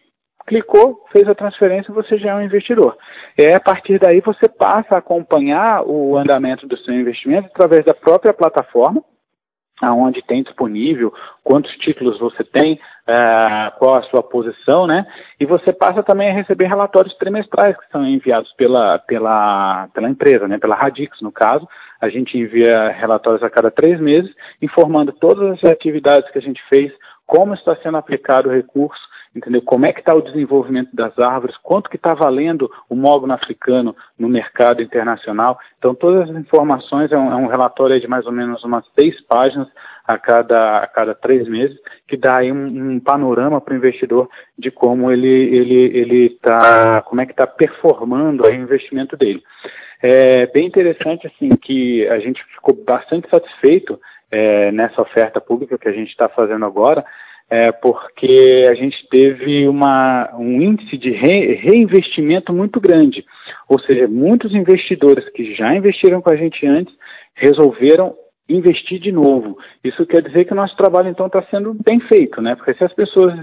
clicou, 0.46 1.04
fez 1.12 1.28
a 1.28 1.34
transferência, 1.34 1.92
você 1.92 2.16
já 2.18 2.30
é 2.30 2.34
um 2.34 2.42
investidor. 2.42 2.96
É 3.38 3.54
a 3.54 3.60
partir 3.60 3.98
daí 3.98 4.20
você 4.20 4.48
passa 4.48 4.94
a 4.94 4.98
acompanhar 4.98 5.82
o 5.86 6.16
andamento 6.16 6.66
do 6.66 6.76
seu 6.78 6.94
investimento 6.94 7.48
através 7.48 7.84
da 7.84 7.94
própria 7.94 8.32
plataforma, 8.32 9.02
aonde 9.82 10.22
tem 10.22 10.42
disponível, 10.42 11.12
quantos 11.42 11.72
títulos 11.78 12.18
você 12.18 12.44
tem, 12.44 12.74
uh, 12.74 13.78
qual 13.78 13.96
a 13.96 14.02
sua 14.04 14.22
posição, 14.22 14.86
né? 14.86 15.04
E 15.40 15.44
você 15.44 15.72
passa 15.72 16.02
também 16.02 16.30
a 16.30 16.34
receber 16.34 16.66
relatórios 16.66 17.14
trimestrais 17.16 17.76
que 17.76 17.90
são 17.90 18.06
enviados 18.06 18.52
pela, 18.52 19.00
pela, 19.00 19.88
pela 19.92 20.08
empresa, 20.08 20.46
né? 20.46 20.56
Pela 20.58 20.76
Radix, 20.76 21.20
no 21.20 21.32
caso. 21.32 21.68
A 22.00 22.08
gente 22.08 22.38
envia 22.38 22.90
relatórios 22.90 23.42
a 23.42 23.50
cada 23.50 23.70
três 23.70 24.00
meses, 24.00 24.32
informando 24.60 25.12
todas 25.12 25.58
as 25.58 25.70
atividades 25.70 26.30
que 26.30 26.38
a 26.38 26.42
gente 26.42 26.62
fez, 26.68 26.92
como 27.26 27.54
está 27.54 27.76
sendo 27.76 27.96
aplicado 27.96 28.48
o 28.48 28.52
recurso, 28.52 29.02
entendeu? 29.34 29.62
Como 29.62 29.86
é 29.86 29.92
que 29.92 30.00
está 30.00 30.14
o 30.14 30.22
desenvolvimento 30.22 30.94
das 30.94 31.18
árvores, 31.18 31.56
quanto 31.62 31.88
que 31.88 31.96
está 31.96 32.14
valendo 32.14 32.70
o 32.88 32.94
mogno 32.94 33.32
africano 33.32 33.94
no 34.18 34.28
mercado 34.28 34.82
internacional. 34.82 35.58
Então, 35.78 35.94
todas 35.94 36.28
as 36.28 36.36
informações, 36.36 37.10
é 37.10 37.18
um, 37.18 37.32
é 37.32 37.36
um 37.36 37.46
relatório 37.46 38.00
de 38.00 38.06
mais 38.06 38.26
ou 38.26 38.32
menos 38.32 38.62
umas 38.64 38.84
seis 38.98 39.20
páginas 39.26 39.68
a 40.06 40.18
cada, 40.18 40.78
a 40.78 40.86
cada 40.86 41.14
três 41.14 41.48
meses, 41.48 41.76
que 42.06 42.16
dá 42.16 42.36
aí 42.36 42.52
um, 42.52 42.94
um 42.94 43.00
panorama 43.00 43.60
para 43.60 43.74
o 43.74 43.76
investidor 43.76 44.28
de 44.58 44.70
como 44.70 45.10
ele 45.10 45.28
ele 45.28 45.98
ele 45.98 46.26
está, 46.26 47.02
como 47.02 47.20
é 47.20 47.26
que 47.26 47.32
está 47.32 47.46
performando 47.46 48.44
o 48.44 48.52
investimento 48.52 49.16
dele. 49.16 49.42
É 50.02 50.46
bem 50.46 50.66
interessante 50.66 51.26
assim 51.28 51.50
que 51.50 52.06
a 52.08 52.18
gente 52.18 52.42
ficou 52.54 52.74
bastante 52.84 53.28
satisfeito 53.30 53.98
é, 54.30 54.72
nessa 54.72 55.00
oferta 55.00 55.40
pública 55.40 55.78
que 55.78 55.88
a 55.88 55.92
gente 55.92 56.08
está 56.08 56.28
fazendo 56.28 56.64
agora, 56.64 57.04
é, 57.50 57.70
porque 57.72 58.62
a 58.70 58.74
gente 58.74 58.96
teve 59.10 59.68
uma, 59.68 60.34
um 60.38 60.60
índice 60.60 60.96
de 60.96 61.10
re, 61.10 61.54
reinvestimento 61.54 62.52
muito 62.52 62.80
grande. 62.80 63.24
Ou 63.68 63.78
seja, 63.80 64.08
muitos 64.08 64.54
investidores 64.54 65.28
que 65.30 65.54
já 65.54 65.74
investiram 65.74 66.22
com 66.22 66.32
a 66.32 66.36
gente 66.36 66.66
antes 66.66 66.94
resolveram 67.34 68.14
investir 68.54 69.00
de 69.00 69.12
novo. 69.12 69.58
Isso 69.82 70.06
quer 70.06 70.22
dizer 70.22 70.44
que 70.44 70.52
o 70.52 70.56
nosso 70.56 70.76
trabalho 70.76 71.08
então 71.08 71.26
está 71.26 71.42
sendo 71.50 71.74
bem 71.74 72.00
feito, 72.00 72.40
né? 72.40 72.54
Porque 72.54 72.74
se 72.74 72.84
as 72.84 72.92
pessoas 72.92 73.34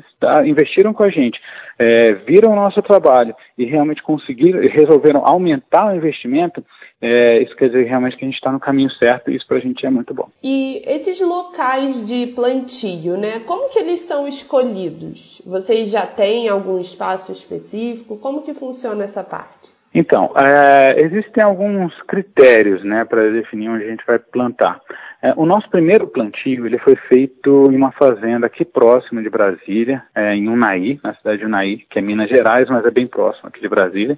investiram 0.46 0.94
com 0.94 1.04
a 1.04 1.10
gente, 1.10 1.40
é, 1.78 2.14
viram 2.14 2.52
o 2.52 2.56
nosso 2.56 2.82
trabalho 2.82 3.34
e 3.58 3.66
realmente 3.66 4.04
conseguiram, 4.04 4.60
resolveram 4.62 5.24
aumentar 5.26 5.88
o 5.88 5.96
investimento, 5.96 6.64
é, 7.02 7.42
isso 7.42 7.56
quer 7.56 7.68
dizer 7.68 7.86
realmente 7.86 8.18
que 8.18 8.26
a 8.26 8.28
gente 8.28 8.36
está 8.36 8.52
no 8.52 8.60
caminho 8.60 8.92
certo 8.92 9.32
e 9.32 9.36
isso 9.36 9.48
para 9.48 9.58
a 9.58 9.62
gente 9.62 9.86
é 9.86 9.90
muito 9.90 10.14
bom. 10.14 10.28
E 10.44 10.82
esses 10.86 11.20
locais 11.22 12.06
de 12.06 12.28
plantio, 12.28 13.18
né? 13.18 13.40
Como 13.46 13.70
que 13.70 13.80
eles 13.80 14.02
são 14.02 14.28
escolhidos? 14.28 15.42
Vocês 15.46 15.90
já 15.90 16.06
têm 16.06 16.50
algum 16.50 16.80
espaço 16.80 17.32
específico? 17.32 18.18
Como 18.18 18.42
que 18.42 18.54
funciona 18.54 19.04
essa 19.06 19.24
parte? 19.24 19.79
Então, 19.94 20.32
é, 20.42 21.02
existem 21.02 21.44
alguns 21.44 21.94
critérios 22.04 22.84
né, 22.84 23.06
para 23.06 23.32
definir 23.32 23.70
onde 23.70 23.84
a 23.86 23.90
gente 23.90 24.06
vai 24.06 24.20
plantar. 24.20 24.80
É, 25.22 25.34
o 25.36 25.46
nosso 25.46 25.70
primeiro 25.70 26.08
plantio 26.08 26.66
ele 26.66 26.78
foi 26.78 26.96
feito 26.96 27.70
em 27.72 27.76
uma 27.76 27.92
fazenda 27.92 28.46
aqui 28.46 28.64
próximo 28.64 29.22
de 29.22 29.30
Brasília, 29.30 30.04
é, 30.16 30.36
em 30.36 30.48
Unai, 30.48 31.00
na 31.04 31.14
cidade 31.16 31.40
de 31.40 31.46
Unai, 31.46 31.82
que 31.90 32.00
é 32.00 32.02
Minas 32.02 32.30
Gerais, 32.30 32.70
mas 32.70 32.86
é 32.86 32.92
bem 32.92 33.08
próximo 33.08 33.50
aqui 33.50 33.60
de 33.60 33.68
Brasília, 33.68 34.18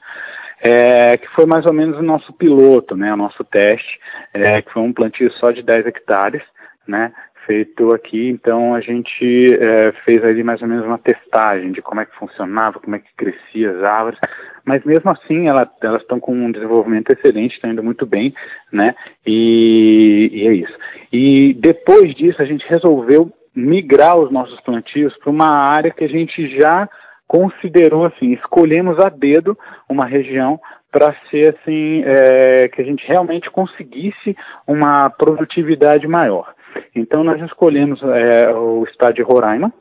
é, 0.61 1.17
que 1.17 1.27
foi 1.29 1.45
mais 1.45 1.65
ou 1.65 1.73
menos 1.73 1.97
o 1.97 2.03
nosso 2.03 2.31
piloto, 2.33 2.95
né, 2.95 3.11
o 3.13 3.17
nosso 3.17 3.43
teste, 3.45 3.99
é, 4.33 4.61
que 4.61 4.71
foi 4.71 4.83
um 4.83 4.93
plantio 4.93 5.31
só 5.33 5.51
de 5.51 5.63
10 5.63 5.87
hectares, 5.87 6.43
né, 6.87 7.11
feito 7.45 7.93
aqui, 7.93 8.29
então 8.29 8.73
a 8.73 8.81
gente 8.81 9.47
é, 9.53 9.91
fez 10.05 10.23
ali 10.23 10.43
mais 10.43 10.61
ou 10.61 10.67
menos 10.67 10.85
uma 10.85 10.97
testagem 10.97 11.71
de 11.71 11.81
como 11.81 12.01
é 12.01 12.05
que 12.05 12.15
funcionava, 12.15 12.79
como 12.79 12.95
é 12.95 12.99
que 12.99 13.13
crescia 13.15 13.71
as 13.71 13.83
árvores, 13.83 14.19
mas 14.65 14.83
mesmo 14.83 15.09
assim 15.11 15.47
ela, 15.47 15.69
elas 15.81 16.01
estão 16.01 16.19
com 16.19 16.33
um 16.33 16.51
desenvolvimento 16.51 17.11
excelente, 17.11 17.55
estão 17.55 17.71
indo 17.71 17.83
muito 17.83 18.05
bem, 18.05 18.33
né? 18.71 18.95
E, 19.25 20.29
e 20.31 20.47
é 20.47 20.53
isso. 20.53 20.77
E 21.11 21.53
depois 21.59 22.13
disso 22.15 22.41
a 22.41 22.45
gente 22.45 22.65
resolveu 22.67 23.31
migrar 23.55 24.17
os 24.17 24.31
nossos 24.31 24.59
plantios 24.61 25.15
para 25.17 25.29
uma 25.29 25.49
área 25.49 25.91
que 25.91 26.03
a 26.03 26.09
gente 26.09 26.59
já 26.59 26.87
considerou 27.27 28.05
assim, 28.05 28.33
escolhemos 28.33 28.99
a 28.99 29.09
dedo 29.09 29.57
uma 29.89 30.05
região 30.05 30.59
para 30.91 31.15
ser 31.29 31.55
assim 31.55 32.03
é, 32.03 32.67
que 32.67 32.81
a 32.81 32.83
gente 32.83 33.07
realmente 33.07 33.49
conseguisse 33.49 34.35
uma 34.67 35.09
produtividade 35.09 36.05
maior. 36.07 36.53
Então 36.95 37.23
nós 37.23 37.41
escolhemos 37.41 38.01
é, 38.03 38.53
o 38.53 38.83
estado 38.85 39.13
de 39.13 39.21
Roraima, 39.21 39.73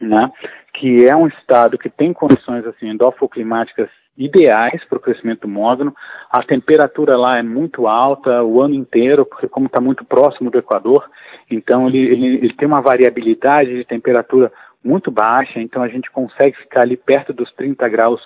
né, 0.00 0.30
que 0.74 1.06
é 1.06 1.14
um 1.14 1.28
estado 1.28 1.78
que 1.78 1.88
tem 1.88 2.12
condições 2.12 2.66
assim 2.66 2.88
endofoclimáticas 2.88 3.88
ideais 4.16 4.84
para 4.84 4.98
o 4.98 5.00
crescimento 5.00 5.48
mogno. 5.48 5.94
A 6.30 6.42
temperatura 6.42 7.16
lá 7.16 7.38
é 7.38 7.42
muito 7.42 7.86
alta 7.86 8.42
o 8.42 8.60
ano 8.60 8.74
inteiro, 8.74 9.24
porque 9.24 9.48
como 9.48 9.66
está 9.66 9.80
muito 9.80 10.04
próximo 10.04 10.50
do 10.50 10.58
Equador, 10.58 11.08
então 11.50 11.88
ele, 11.88 11.98
ele, 11.98 12.26
ele 12.36 12.54
tem 12.54 12.68
uma 12.68 12.82
variabilidade 12.82 13.74
de 13.74 13.84
temperatura 13.84 14.52
muito 14.84 15.10
baixa, 15.10 15.60
então 15.60 15.82
a 15.82 15.88
gente 15.88 16.10
consegue 16.10 16.56
ficar 16.56 16.82
ali 16.82 16.96
perto 16.96 17.32
dos 17.32 17.50
30 17.52 17.88
graus 17.88 18.20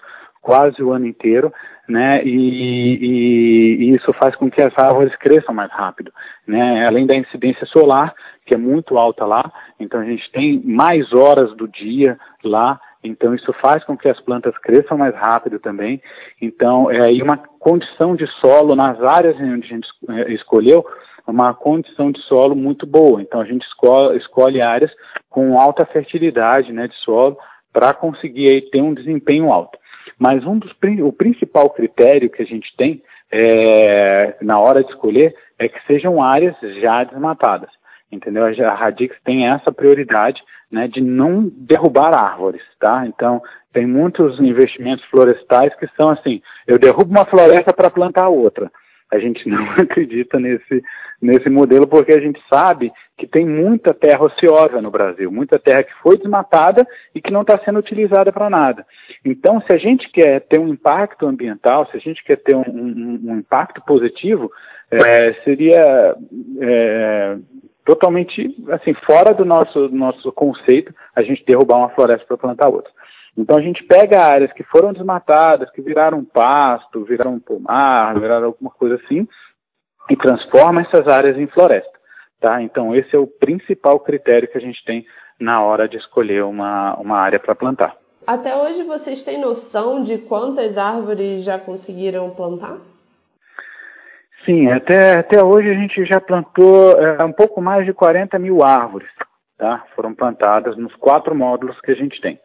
quase 0.46 0.80
o 0.80 0.92
ano 0.92 1.06
inteiro, 1.06 1.52
né? 1.88 2.22
E, 2.24 2.30
e, 2.30 3.76
e, 3.82 3.96
isso 3.96 4.12
faz 4.22 4.36
com 4.36 4.48
que 4.48 4.62
as 4.62 4.72
árvores 4.78 5.14
cresçam 5.16 5.52
mais 5.52 5.72
rápido, 5.72 6.12
né? 6.46 6.86
Além 6.86 7.04
da 7.04 7.18
incidência 7.18 7.66
solar, 7.66 8.14
que 8.46 8.54
é 8.54 8.56
muito 8.56 8.96
alta 8.96 9.26
lá, 9.26 9.50
então 9.80 9.98
a 9.98 10.04
gente 10.04 10.30
tem 10.30 10.62
mais 10.64 11.12
horas 11.12 11.52
do 11.56 11.66
dia 11.66 12.16
lá, 12.44 12.80
então 13.02 13.34
isso 13.34 13.52
faz 13.60 13.82
com 13.84 13.96
que 13.96 14.08
as 14.08 14.20
plantas 14.20 14.56
cresçam 14.58 14.96
mais 14.96 15.16
rápido 15.16 15.58
também. 15.58 16.00
Então, 16.40 16.88
é 16.92 17.08
aí 17.08 17.20
uma 17.20 17.38
condição 17.58 18.14
de 18.14 18.26
solo 18.40 18.76
nas 18.76 19.02
áreas 19.02 19.34
onde 19.34 19.66
a 19.66 19.68
gente 19.68 19.88
é, 20.08 20.32
escolheu, 20.32 20.86
uma 21.26 21.52
condição 21.54 22.12
de 22.12 22.20
solo 22.22 22.54
muito 22.54 22.86
boa. 22.86 23.20
Então 23.20 23.40
a 23.40 23.44
gente 23.44 23.66
escolhe, 23.66 24.16
escolhe 24.18 24.62
áreas 24.62 24.92
com 25.28 25.60
alta 25.60 25.84
fertilidade 25.86 26.72
né, 26.72 26.86
de 26.86 26.94
solo 26.98 27.36
para 27.72 27.92
conseguir 27.92 28.48
aí, 28.48 28.62
ter 28.70 28.80
um 28.80 28.94
desempenho 28.94 29.50
alto. 29.52 29.76
Mas 30.18 30.44
um 30.46 30.58
dos 30.58 30.72
o 31.02 31.12
principal 31.12 31.70
critério 31.70 32.30
que 32.30 32.42
a 32.42 32.46
gente 32.46 32.75
tem 32.76 33.02
é, 33.30 34.36
na 34.40 34.58
hora 34.58 34.82
de 34.82 34.90
escolher 34.90 35.34
é 35.58 35.68
que 35.68 35.86
sejam 35.86 36.22
áreas 36.22 36.56
já 36.80 37.04
desmatadas. 37.04 37.70
Entendeu? 38.10 38.44
A 38.44 38.75
Radix 38.75 39.16
tem 39.25 39.48
essa 39.48 39.72
prioridade 39.72 40.40
né, 40.70 40.88
de 40.88 41.00
não 41.00 41.50
derrubar 41.52 42.14
árvores, 42.14 42.62
tá? 42.78 43.04
Então, 43.06 43.42
tem 43.72 43.86
muitos 43.86 44.38
investimentos 44.40 45.04
florestais 45.06 45.75
que 45.76 45.86
são 45.96 46.10
assim, 46.10 46.40
eu 46.66 46.78
derrubo 46.78 47.10
uma 47.10 47.25
floresta 47.25 47.72
para 47.75 47.90
plantar 47.90 48.28
outra. 48.28 48.70
A 49.12 49.18
gente 49.18 49.46
não 49.50 49.70
acredita 49.72 50.38
nesse, 50.38 50.82
nesse 51.20 51.48
modelo 51.48 51.86
porque 51.86 52.12
a 52.12 52.20
gente 52.20 52.40
sabe 52.52 52.92
que 53.16 53.26
tem 53.26 53.46
muita 53.46 53.94
terra 53.94 54.22
ociosa 54.22 54.80
no 54.82 54.90
Brasil, 54.90 55.30
muita 55.30 55.58
terra 55.58 55.82
que 55.82 55.92
foi 56.02 56.16
desmatada 56.16 56.86
e 57.14 57.20
que 57.20 57.32
não 57.32 57.42
está 57.42 57.58
sendo 57.64 57.78
utilizada 57.78 58.32
para 58.32 58.50
nada. 58.50 58.86
Então, 59.25 59.60
se 59.60 59.75
a 59.75 59.78
gente 59.78 60.10
quer 60.10 60.40
ter 60.40 60.60
um 60.60 60.68
impacto 60.68 61.26
ambiental, 61.26 61.86
se 61.90 61.96
a 61.96 62.00
gente 62.00 62.22
quer 62.22 62.36
ter 62.36 62.54
um, 62.54 62.64
um, 62.68 63.20
um 63.32 63.38
impacto 63.38 63.80
positivo, 63.86 64.50
é, 64.90 65.34
seria 65.44 66.14
é, 66.60 67.38
totalmente 67.84 68.54
assim 68.70 68.94
fora 69.06 69.32
do 69.32 69.44
nosso, 69.44 69.88
nosso 69.88 70.30
conceito 70.32 70.94
a 71.14 71.22
gente 71.22 71.44
derrubar 71.44 71.78
uma 71.78 71.90
floresta 71.90 72.26
para 72.26 72.36
plantar 72.36 72.68
outra. 72.68 72.92
Então 73.36 73.58
a 73.58 73.60
gente 73.60 73.84
pega 73.84 74.22
áreas 74.22 74.52
que 74.52 74.62
foram 74.64 74.92
desmatadas, 74.92 75.70
que 75.70 75.82
viraram 75.82 76.24
pasto, 76.24 77.04
viraram 77.04 77.38
pomar, 77.38 78.18
viraram 78.18 78.46
alguma 78.46 78.70
coisa 78.70 78.96
assim, 78.96 79.28
e 80.08 80.16
transforma 80.16 80.82
essas 80.82 81.06
áreas 81.06 81.36
em 81.36 81.46
floresta. 81.46 81.96
Tá? 82.40 82.62
Então 82.62 82.94
esse 82.94 83.14
é 83.14 83.18
o 83.18 83.26
principal 83.26 84.00
critério 84.00 84.48
que 84.48 84.56
a 84.56 84.60
gente 84.60 84.82
tem 84.84 85.04
na 85.38 85.62
hora 85.62 85.88
de 85.88 85.96
escolher 85.96 86.44
uma, 86.44 86.94
uma 86.96 87.18
área 87.18 87.38
para 87.38 87.54
plantar. 87.54 87.94
Até 88.26 88.56
hoje 88.56 88.82
vocês 88.82 89.22
têm 89.22 89.40
noção 89.40 90.02
de 90.02 90.18
quantas 90.18 90.78
árvores 90.78 91.44
já 91.44 91.58
conseguiram 91.58 92.30
plantar? 92.30 92.78
Sim, 94.44 94.70
até, 94.70 95.18
até 95.18 95.44
hoje 95.44 95.70
a 95.70 95.74
gente 95.74 96.04
já 96.04 96.20
plantou 96.20 96.92
é, 96.92 97.22
um 97.24 97.32
pouco 97.32 97.60
mais 97.60 97.84
de 97.84 97.92
40 97.92 98.38
mil 98.38 98.62
árvores, 98.62 99.08
tá? 99.58 99.84
Foram 99.94 100.14
plantadas 100.14 100.76
nos 100.76 100.94
quatro 100.96 101.34
módulos 101.34 101.80
que 101.80 101.90
a 101.90 101.94
gente 101.94 102.20
tem. 102.20 102.38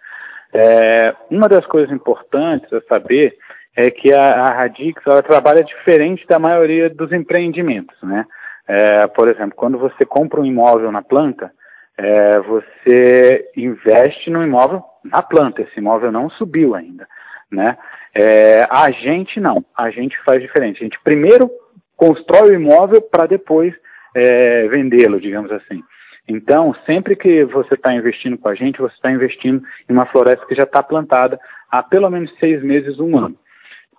É, 0.53 1.15
uma 1.29 1.47
das 1.47 1.65
coisas 1.65 1.91
importantes 1.91 2.71
a 2.73 2.81
saber 2.81 3.37
é 3.75 3.89
que 3.89 4.13
a, 4.13 4.21
a 4.21 4.53
Radix 4.53 5.01
ela 5.05 5.23
trabalha 5.23 5.63
diferente 5.63 6.25
da 6.27 6.37
maioria 6.37 6.89
dos 6.89 7.11
empreendimentos, 7.11 7.95
né? 8.03 8.25
É, 8.67 9.07
por 9.07 9.27
exemplo, 9.27 9.53
quando 9.55 9.77
você 9.77 10.05
compra 10.05 10.39
um 10.39 10.45
imóvel 10.45 10.91
na 10.91 11.01
planta, 11.01 11.51
é, 11.97 12.39
você 12.39 13.49
investe 13.55 14.29
no 14.29 14.43
imóvel 14.43 14.83
na 15.03 15.21
planta. 15.21 15.61
Esse 15.61 15.79
imóvel 15.79 16.11
não 16.11 16.29
subiu 16.31 16.75
ainda, 16.75 17.07
né? 17.51 17.77
É, 18.13 18.67
a 18.69 18.91
gente 18.91 19.39
não, 19.39 19.63
a 19.77 19.89
gente 19.89 20.17
faz 20.23 20.41
diferente. 20.41 20.81
A 20.81 20.83
gente 20.83 20.99
primeiro 21.03 21.49
constrói 21.95 22.51
o 22.51 22.53
imóvel 22.53 23.01
para 23.01 23.25
depois 23.25 23.73
é, 24.15 24.67
vendê-lo, 24.67 25.19
digamos 25.19 25.51
assim. 25.51 25.83
Então, 26.27 26.73
sempre 26.85 27.15
que 27.15 27.43
você 27.45 27.73
está 27.73 27.93
investindo 27.93 28.37
com 28.37 28.47
a 28.47 28.55
gente, 28.55 28.79
você 28.79 28.93
está 28.93 29.11
investindo 29.11 29.61
em 29.89 29.93
uma 29.93 30.05
floresta 30.05 30.45
que 30.45 30.55
já 30.55 30.63
está 30.63 30.81
plantada 30.81 31.39
há 31.69 31.81
pelo 31.81 32.09
menos 32.09 32.31
seis 32.39 32.63
meses, 32.63 32.99
um 32.99 33.17
ano. 33.17 33.35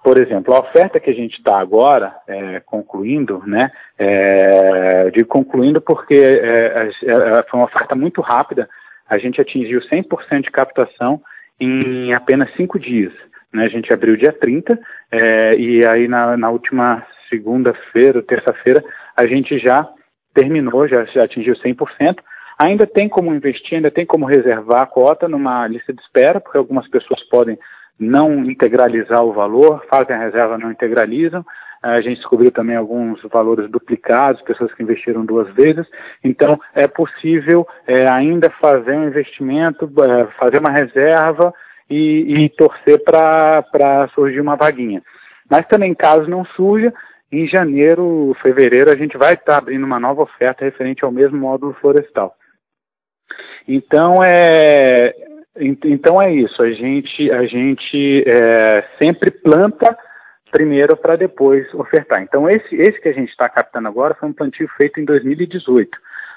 Por 0.02 0.20
exemplo, 0.20 0.52
a 0.52 0.60
oferta 0.60 0.98
que 0.98 1.10
a 1.10 1.14
gente 1.14 1.38
está 1.38 1.60
agora 1.60 2.12
é, 2.26 2.60
concluindo, 2.60 3.40
né? 3.46 3.70
É, 3.96 5.10
digo 5.10 5.28
concluindo 5.28 5.80
porque 5.80 6.14
é, 6.14 6.88
é, 6.88 7.42
foi 7.48 7.60
uma 7.60 7.66
oferta 7.66 7.94
muito 7.94 8.20
rápida. 8.20 8.68
A 9.08 9.16
gente 9.18 9.40
atingiu 9.40 9.80
100% 9.80 10.42
de 10.42 10.50
captação 10.50 11.20
em 11.60 12.12
apenas 12.12 12.52
cinco 12.56 12.80
dias. 12.80 13.12
Né? 13.52 13.64
A 13.64 13.68
gente 13.68 13.92
abriu 13.92 14.16
dia 14.16 14.32
30 14.32 14.76
é, 15.12 15.50
e 15.56 15.86
aí 15.88 16.08
na, 16.08 16.36
na 16.36 16.50
última 16.50 17.06
segunda-feira, 17.28 18.22
terça-feira, 18.22 18.82
a 19.16 19.24
gente 19.26 19.56
já 19.58 19.88
terminou, 20.34 20.88
já, 20.88 21.04
já 21.06 21.24
atingiu 21.24 21.54
100%. 21.54 22.18
Ainda 22.62 22.86
tem 22.86 23.08
como 23.08 23.34
investir, 23.34 23.76
ainda 23.76 23.90
tem 23.90 24.06
como 24.06 24.26
reservar 24.26 24.82
a 24.82 24.86
cota 24.86 25.28
numa 25.28 25.66
lista 25.66 25.92
de 25.92 26.00
espera, 26.02 26.40
porque 26.40 26.58
algumas 26.58 26.88
pessoas 26.88 27.22
podem 27.28 27.58
não 27.98 28.44
integralizar 28.44 29.22
o 29.22 29.32
valor, 29.32 29.84
fazem 29.92 30.14
a 30.14 30.18
reserva, 30.18 30.58
não 30.58 30.70
integralizam. 30.70 31.44
A 31.82 32.00
gente 32.00 32.18
descobriu 32.18 32.52
também 32.52 32.76
alguns 32.76 33.20
valores 33.22 33.68
duplicados, 33.68 34.40
pessoas 34.42 34.72
que 34.74 34.82
investiram 34.82 35.24
duas 35.24 35.52
vezes. 35.54 35.84
Então, 36.22 36.58
é 36.74 36.86
possível 36.86 37.66
é, 37.86 38.06
ainda 38.06 38.50
fazer 38.60 38.92
um 38.92 39.08
investimento, 39.08 39.90
é, 40.00 40.26
fazer 40.38 40.60
uma 40.60 40.72
reserva 40.72 41.52
e, 41.90 42.44
e 42.44 42.48
torcer 42.50 43.02
para 43.02 44.08
surgir 44.14 44.40
uma 44.40 44.54
vaguinha. 44.54 45.02
Mas 45.50 45.66
também, 45.66 45.92
caso 45.92 46.30
não 46.30 46.44
surja, 46.44 46.92
em 47.32 47.48
janeiro, 47.48 48.36
fevereiro, 48.42 48.92
a 48.92 48.96
gente 48.96 49.16
vai 49.16 49.32
estar 49.32 49.56
abrindo 49.56 49.84
uma 49.84 49.98
nova 49.98 50.22
oferta 50.22 50.64
referente 50.64 51.02
ao 51.02 51.10
mesmo 51.10 51.38
módulo 51.38 51.74
florestal. 51.80 52.36
Então 53.66 54.22
é, 54.22 55.14
então 55.84 56.20
é 56.20 56.32
isso. 56.34 56.62
A 56.62 56.70
gente, 56.70 57.30
a 57.30 57.44
gente 57.46 58.24
é, 58.26 58.84
sempre 58.98 59.30
planta 59.30 59.96
primeiro 60.50 60.94
para 60.94 61.16
depois 61.16 61.72
ofertar. 61.72 62.22
Então 62.22 62.48
esse, 62.50 62.74
esse 62.76 63.00
que 63.00 63.08
a 63.08 63.14
gente 63.14 63.30
está 63.30 63.48
captando 63.48 63.88
agora 63.88 64.14
foi 64.14 64.28
um 64.28 64.34
plantio 64.34 64.68
feito 64.76 65.00
em 65.00 65.04
2018. 65.04 65.90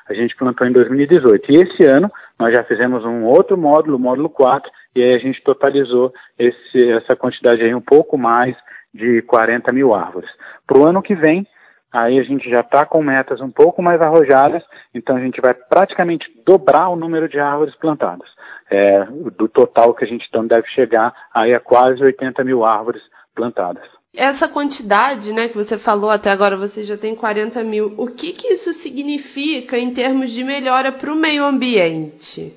A 0.07 0.13
gente 0.13 0.35
plantou 0.35 0.65
em 0.65 0.71
2018. 0.71 1.51
E 1.51 1.57
esse 1.57 1.83
ano 1.83 2.09
nós 2.39 2.55
já 2.55 2.63
fizemos 2.63 3.03
um 3.03 3.23
outro 3.23 3.57
módulo, 3.57 3.97
o 3.97 3.99
módulo 3.99 4.29
4, 4.29 4.71
e 4.95 5.03
aí 5.03 5.15
a 5.15 5.19
gente 5.19 5.43
totalizou 5.43 6.13
esse, 6.39 6.91
essa 6.91 7.15
quantidade 7.15 7.61
aí 7.61 7.73
um 7.75 7.81
pouco 7.81 8.17
mais 8.17 8.55
de 8.95 9.21
40 9.23 9.73
mil 9.73 9.93
árvores. 9.93 10.29
Para 10.65 10.79
o 10.79 10.87
ano 10.87 11.01
que 11.01 11.13
vem, 11.13 11.45
aí 11.91 12.17
a 12.17 12.23
gente 12.23 12.49
já 12.49 12.61
está 12.61 12.85
com 12.85 13.03
metas 13.03 13.41
um 13.41 13.51
pouco 13.51 13.81
mais 13.81 14.01
arrojadas, 14.01 14.63
então 14.93 15.15
a 15.17 15.19
gente 15.19 15.41
vai 15.41 15.53
praticamente 15.53 16.25
dobrar 16.45 16.89
o 16.89 16.95
número 16.95 17.27
de 17.27 17.39
árvores 17.39 17.75
plantadas. 17.75 18.27
É, 18.71 19.05
do 19.37 19.47
total 19.47 19.93
que 19.93 20.03
a 20.03 20.07
gente 20.07 20.25
então 20.27 20.47
deve 20.47 20.67
chegar 20.69 21.13
aí 21.31 21.53
a 21.53 21.59
quase 21.59 22.01
80 22.01 22.43
mil 22.43 22.65
árvores 22.65 23.01
plantadas. 23.35 23.83
Essa 24.17 24.47
quantidade, 24.47 25.33
né, 25.33 25.49
que 25.49 25.55
você 25.55 25.77
falou 25.77 26.09
até 26.09 26.31
agora, 26.31 26.55
você 26.55 26.83
já 26.83 26.97
tem 26.97 27.13
40 27.13 27.63
mil. 27.63 27.93
O 27.97 28.07
que, 28.07 28.31
que 28.31 28.53
isso 28.53 28.71
significa 28.73 29.77
em 29.77 29.93
termos 29.93 30.31
de 30.31 30.43
melhora 30.43 30.91
para 30.91 31.11
o 31.11 31.15
meio 31.15 31.43
ambiente? 31.43 32.53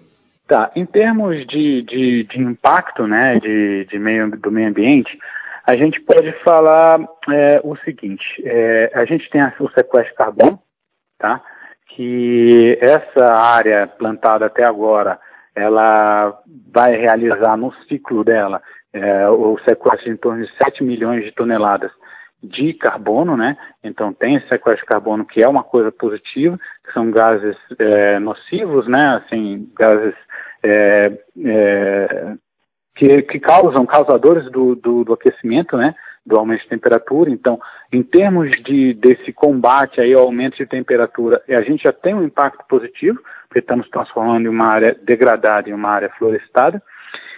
Tá, 0.46 0.70
em 0.74 0.86
termos 0.86 1.46
de, 1.46 1.82
de, 1.82 2.24
de 2.24 2.40
impacto, 2.40 3.06
né, 3.06 3.38
de, 3.38 3.84
de 3.84 3.98
meio, 3.98 4.30
do 4.30 4.50
meio 4.50 4.68
ambiente, 4.68 5.18
a 5.68 5.76
gente 5.76 6.00
pode 6.00 6.32
falar 6.42 6.98
é, 7.30 7.60
o 7.62 7.76
seguinte: 7.84 8.24
é, 8.42 8.90
a 8.94 9.04
gente 9.04 9.28
tem 9.28 9.42
o 9.60 9.70
sequestro 9.70 10.10
de 10.10 10.14
carbono, 10.14 10.58
tá? 11.18 11.42
Que 11.88 12.78
essa 12.80 13.34
área 13.34 13.86
plantada 13.86 14.46
até 14.46 14.64
agora, 14.64 15.20
ela 15.54 16.40
vai 16.72 16.96
realizar 16.96 17.54
no 17.58 17.70
ciclo 17.86 18.24
dela 18.24 18.62
é, 18.94 19.28
o 19.28 19.58
sequestro 19.68 20.10
em 20.10 20.16
torno 20.16 20.42
de 20.42 20.50
7 20.56 20.82
milhões 20.82 21.22
de 21.22 21.32
toneladas 21.32 21.92
de 22.42 22.72
carbono, 22.72 23.36
né? 23.36 23.54
Então 23.84 24.14
tem 24.14 24.36
esse 24.36 24.48
sequestro 24.48 24.86
de 24.86 24.90
carbono 24.90 25.26
que 25.26 25.44
é 25.44 25.48
uma 25.48 25.64
coisa 25.64 25.92
positiva, 25.92 26.58
que 26.82 26.92
são 26.94 27.10
gases 27.10 27.56
é, 27.78 28.18
nocivos, 28.18 28.88
né? 28.88 29.22
Assim, 29.22 29.70
gases 29.76 30.14
é, 30.62 31.12
é, 31.44 32.34
que, 32.98 33.22
que 33.22 33.38
causam, 33.38 33.86
causadores 33.86 34.50
do, 34.50 34.74
do, 34.74 35.04
do, 35.04 35.12
aquecimento, 35.12 35.76
né, 35.76 35.94
do 36.26 36.36
aumento 36.36 36.62
de 36.62 36.68
temperatura. 36.68 37.30
Então, 37.30 37.58
em 37.92 38.02
termos 38.02 38.50
de, 38.64 38.92
desse 38.94 39.32
combate 39.32 40.00
aí 40.00 40.12
ao 40.12 40.24
aumento 40.24 40.56
de 40.56 40.66
temperatura, 40.66 41.40
a 41.48 41.62
gente 41.62 41.84
já 41.84 41.92
tem 41.92 42.12
um 42.12 42.24
impacto 42.24 42.64
positivo, 42.68 43.20
porque 43.46 43.60
estamos 43.60 43.88
transformando 43.88 44.50
uma 44.50 44.66
área 44.66 44.96
degradada 45.04 45.70
em 45.70 45.72
uma 45.72 45.90
área 45.90 46.10
florestada. 46.18 46.82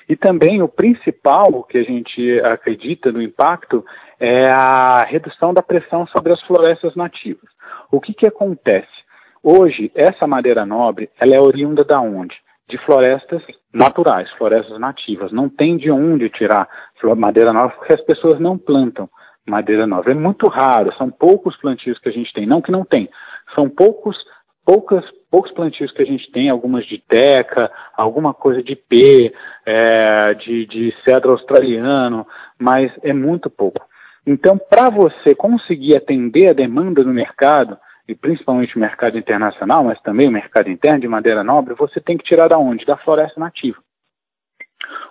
E 0.09 0.17
também 0.17 0.63
o 0.63 0.69
principal 0.69 1.63
que 1.65 1.79
a 1.79 1.85
gente 1.85 2.41
acredita 2.41 3.13
no 3.13 3.23
impacto 3.23 3.85
é 4.19 4.51
a 4.51 5.05
redução 5.05 5.53
da 5.53 5.63
pressão 5.63 6.07
sobre 6.07 6.33
as 6.33 6.41
florestas 6.43 6.97
nativas. 6.97 7.49
O 7.93 8.01
que, 8.01 8.15
que 8.15 8.27
acontece? 8.27 8.89
Hoje, 9.43 9.93
essa 9.95 10.27
madeira 10.27 10.67
nobre, 10.67 11.11
ela 11.19 11.37
é 11.37 11.41
oriunda 11.41 11.85
da 11.85 12.01
onde? 12.01 12.35
De 12.71 12.79
florestas 12.79 13.43
naturais, 13.73 14.31
florestas 14.39 14.79
nativas. 14.79 15.33
Não 15.33 15.49
tem 15.49 15.77
de 15.77 15.91
onde 15.91 16.31
tirar 16.31 16.69
madeira 17.17 17.53
nova 17.53 17.75
porque 17.75 17.95
as 17.95 18.03
pessoas 18.03 18.39
não 18.41 18.57
plantam 18.57 19.09
madeira 19.47 19.87
nova. 19.87 20.11
É 20.11 20.15
muito 20.15 20.49
raro, 20.49 20.95
são 20.97 21.11
poucos 21.11 21.57
plantios 21.57 21.99
que 21.99 22.09
a 22.09 22.13
gente 22.13 22.33
tem. 22.33 22.47
Não 22.47 22.63
que 22.63 22.71
não 22.71 22.85
tem, 22.85 23.09
são 23.55 23.69
poucos, 23.69 24.17
poucas 24.65 25.05
poucos 25.31 25.53
plantios 25.53 25.93
que 25.93 26.03
a 26.03 26.05
gente 26.05 26.31
tem, 26.33 26.51
algumas 26.51 26.85
de 26.87 26.99
teca, 26.99 27.71
alguma 27.97 28.35
coisa 28.35 28.63
de 28.63 28.75
P, 28.75 29.33
é, 29.65 30.35
de, 30.35 30.67
de 30.67 30.95
cedro 31.05 31.31
australiano, 31.31 32.27
mas 32.59 32.91
é 33.03 33.13
muito 33.13 33.49
pouco. 33.49 33.87
Então, 34.27 34.59
para 34.59 34.91
você 34.91 35.35
conseguir 35.35 35.97
atender 35.97 36.51
a 36.51 36.53
demanda 36.53 37.05
no 37.05 37.15
mercado, 37.15 37.79
e 38.11 38.15
principalmente 38.15 38.77
o 38.77 38.81
mercado 38.81 39.19
internacional, 39.19 39.85
mas 39.85 40.01
também 40.03 40.29
o 40.29 40.33
mercado 40.33 40.69
interno 40.69 41.01
de 41.01 41.09
madeira 41.09 41.45
nobre, 41.45 41.75
você 41.75 42.01
tem 42.01 42.17
que 42.17 42.25
tirar 42.25 42.49
da 42.49 42.59
onde? 42.59 42.85
Da 42.85 42.97
floresta 42.97 43.39
nativa. 43.39 43.79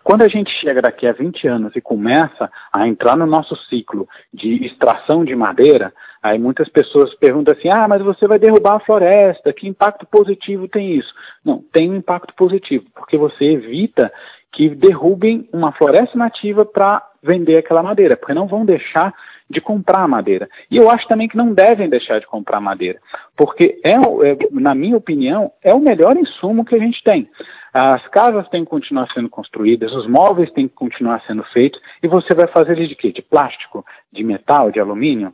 Quando 0.03 0.23
a 0.23 0.27
gente 0.27 0.49
chega 0.59 0.81
daqui 0.81 1.05
a 1.05 1.11
20 1.11 1.47
anos 1.47 1.75
e 1.75 1.81
começa 1.81 2.49
a 2.75 2.87
entrar 2.87 3.15
no 3.15 3.25
nosso 3.25 3.55
ciclo 3.67 4.07
de 4.33 4.65
extração 4.65 5.23
de 5.23 5.35
madeira, 5.35 5.93
aí 6.21 6.39
muitas 6.39 6.67
pessoas 6.69 7.13
perguntam 7.15 7.55
assim: 7.55 7.69
ah, 7.69 7.87
mas 7.87 8.01
você 8.01 8.27
vai 8.27 8.39
derrubar 8.39 8.75
a 8.75 8.79
floresta, 8.79 9.53
que 9.53 9.67
impacto 9.67 10.05
positivo 10.07 10.67
tem 10.67 10.97
isso? 10.97 11.13
Não, 11.45 11.63
tem 11.71 11.89
um 11.89 11.95
impacto 11.95 12.33
positivo, 12.35 12.85
porque 12.95 13.17
você 13.17 13.45
evita 13.45 14.11
que 14.51 14.69
derrubem 14.69 15.47
uma 15.53 15.71
floresta 15.71 16.17
nativa 16.17 16.65
para 16.65 17.05
vender 17.23 17.59
aquela 17.59 17.83
madeira, 17.83 18.17
porque 18.17 18.33
não 18.33 18.47
vão 18.47 18.65
deixar 18.65 19.13
de 19.49 19.59
comprar 19.59 20.07
madeira. 20.07 20.47
E 20.69 20.77
eu 20.77 20.89
acho 20.89 21.07
também 21.07 21.27
que 21.27 21.37
não 21.37 21.53
devem 21.53 21.89
deixar 21.89 22.19
de 22.19 22.27
comprar 22.27 22.59
madeira, 22.59 22.99
porque, 23.35 23.79
é, 23.83 23.93
é, 23.93 24.37
na 24.51 24.75
minha 24.75 24.95
opinião, 24.95 25.51
é 25.63 25.73
o 25.73 25.79
melhor 25.79 26.15
insumo 26.17 26.63
que 26.63 26.75
a 26.75 26.79
gente 26.79 27.03
tem. 27.03 27.27
As 27.73 28.05
casas 28.07 28.47
têm 28.49 28.63
que 28.63 28.69
continuar 28.69 29.07
sendo 29.13 29.29
construídas, 29.29 29.91
os 29.93 30.07
móveis 30.07 30.51
têm 30.51 30.67
que 30.67 30.75
continuar 30.75 31.21
sendo 31.25 31.43
feitos, 31.53 31.79
e 32.01 32.07
você 32.07 32.33
vai 32.35 32.47
fazer 32.47 32.75
de 32.75 32.95
quê? 32.95 33.11
De 33.11 33.21
plástico, 33.21 33.85
de 34.11 34.23
metal, 34.23 34.71
de 34.71 34.79
alumínio? 34.79 35.33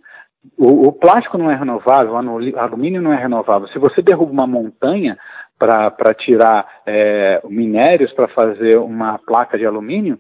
O, 0.58 0.88
o 0.88 0.92
plástico 0.92 1.38
não 1.38 1.50
é 1.50 1.56
renovável, 1.56 2.14
o 2.14 2.60
alumínio 2.60 3.02
não 3.02 3.12
é 3.12 3.18
renovável. 3.18 3.68
Se 3.70 3.80
você 3.80 4.02
derruba 4.02 4.32
uma 4.32 4.48
montanha 4.48 5.18
para 5.58 6.14
tirar 6.14 6.68
é, 6.86 7.42
minérios 7.46 8.12
para 8.14 8.28
fazer 8.28 8.78
uma 8.78 9.18
placa 9.18 9.58
de 9.58 9.66
alumínio, 9.66 10.20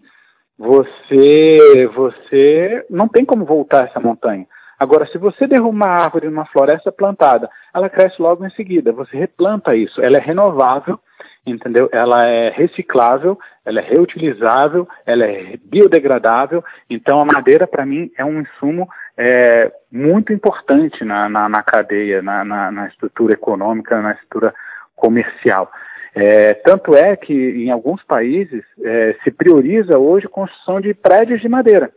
você, 0.58 1.88
você 1.94 2.86
não 2.89 3.08
tem 3.08 3.26
como 3.26 3.46
voltar 3.46 3.88
essa 3.88 4.00
montanha. 4.00 4.46
Agora, 4.80 5.08
se 5.08 5.18
você 5.18 5.48
derruba 5.48 5.70
uma 5.70 5.88
árvore 5.88 6.28
numa 6.28 6.46
floresta 6.46 6.91
plantada, 6.91 7.50
ela 7.74 7.89
cresce 7.89 8.22
logo 8.22 8.46
em 8.46 8.50
seguida. 8.52 8.91
Você 8.91 9.18
replanta 9.18 9.76
isso. 9.76 10.02
Ela 10.02 10.18
é 10.18 10.20
renovável, 10.20 11.00
entendeu? 11.46 11.88
Ela 11.91 12.26
é 12.26 12.50
reciclável, 12.50 13.38
ela 13.65 13.80
é 13.80 13.84
reutilizável, 13.84 14.88
ela 15.06 15.26
é 15.26 15.58
biodegradável. 15.63 16.63
Então, 16.89 17.22
a 17.22 17.26
madeira, 17.26 17.65
para 17.65 17.86
mim, 17.86 18.12
é 18.18 18.26
um 18.26 18.41
insumo 18.41 18.88
é, 19.18 19.72
muito 19.91 20.34
importante 20.34 21.06
na, 21.06 21.30
na, 21.30 21.48
na 21.48 21.63
cadeia, 21.63 22.22
na, 22.22 22.44
na, 22.44 22.72
na 22.72 22.88
estrutura 22.88 23.34
econômica, 23.34 24.02
na 24.02 24.12
estrutura 24.12 24.54
comercial. 24.96 25.72
É, 26.15 26.54
tanto 26.54 26.95
é 26.95 27.15
que 27.17 27.34
em 27.34 27.69
alguns 27.69 28.01
países 28.04 28.63
é, 28.82 29.15
se 29.21 29.32
prioriza 29.32 29.97
hoje 29.97 30.28
a 30.28 30.30
construção 30.30 30.80
de 30.80 30.93
prédios 30.93 31.41
de 31.41 31.49
madeira. 31.49 31.91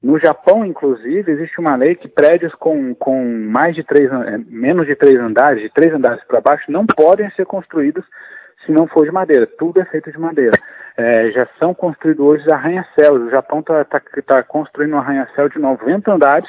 No 0.00 0.18
Japão, 0.20 0.64
inclusive, 0.64 1.32
existe 1.32 1.58
uma 1.58 1.74
lei 1.74 1.96
que 1.96 2.06
prédios 2.06 2.54
com, 2.54 2.94
com 2.94 3.24
mais 3.24 3.74
de 3.74 3.82
três, 3.82 4.08
é, 4.12 4.38
menos 4.48 4.86
de 4.86 4.94
três 4.94 5.18
andares, 5.18 5.60
de 5.60 5.70
três 5.70 5.92
andares 5.92 6.22
para 6.24 6.40
baixo, 6.40 6.70
não 6.70 6.86
podem 6.86 7.28
ser 7.30 7.46
construídos 7.46 8.04
se 8.64 8.70
não 8.70 8.86
for 8.86 9.04
de 9.04 9.10
madeira. 9.10 9.46
Tudo 9.58 9.80
é 9.80 9.84
feito 9.86 10.12
de 10.12 10.18
madeira. 10.18 10.56
É, 10.96 11.32
já 11.32 11.48
são 11.58 11.74
construídos 11.74 12.24
hoje 12.24 12.52
arranha-céus. 12.52 13.22
O 13.22 13.30
Japão 13.30 13.58
está 13.58 13.84
tá, 13.84 14.00
tá 14.26 14.42
construindo 14.44 14.94
um 14.94 14.98
arranha-céu 14.98 15.48
de 15.48 15.58
90 15.58 16.12
andares 16.12 16.48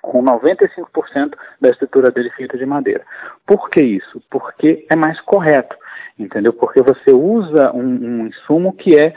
com 0.00 0.22
95% 0.22 1.34
da 1.60 1.70
estrutura 1.70 2.10
dele 2.10 2.30
feita 2.30 2.56
de 2.56 2.66
madeira. 2.66 3.04
Por 3.46 3.68
que 3.70 3.82
isso? 3.82 4.22
Porque 4.30 4.86
é 4.90 4.96
mais 4.96 5.20
correto, 5.22 5.76
entendeu? 6.18 6.52
Porque 6.52 6.82
você 6.82 7.12
usa 7.12 7.72
um, 7.72 7.82
um 7.82 8.26
insumo 8.26 8.72
que 8.72 8.98
é, 8.98 9.14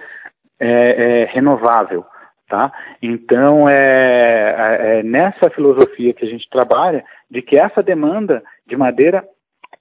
é, 0.60 1.22
é, 1.22 1.26
renovável, 1.26 2.06
tá? 2.48 2.72
Então 3.02 3.70
é, 3.70 4.56
é, 4.58 5.00
é 5.00 5.04
nessa 5.04 5.50
filosofia 5.50 6.14
que 6.14 6.26
a 6.26 6.30
gente 6.30 6.50
trabalha 6.50 7.04
de 7.30 7.42
que 7.42 7.58
essa 7.58 7.82
demanda 7.82 8.44
de 8.68 8.76
madeira 8.76 9.24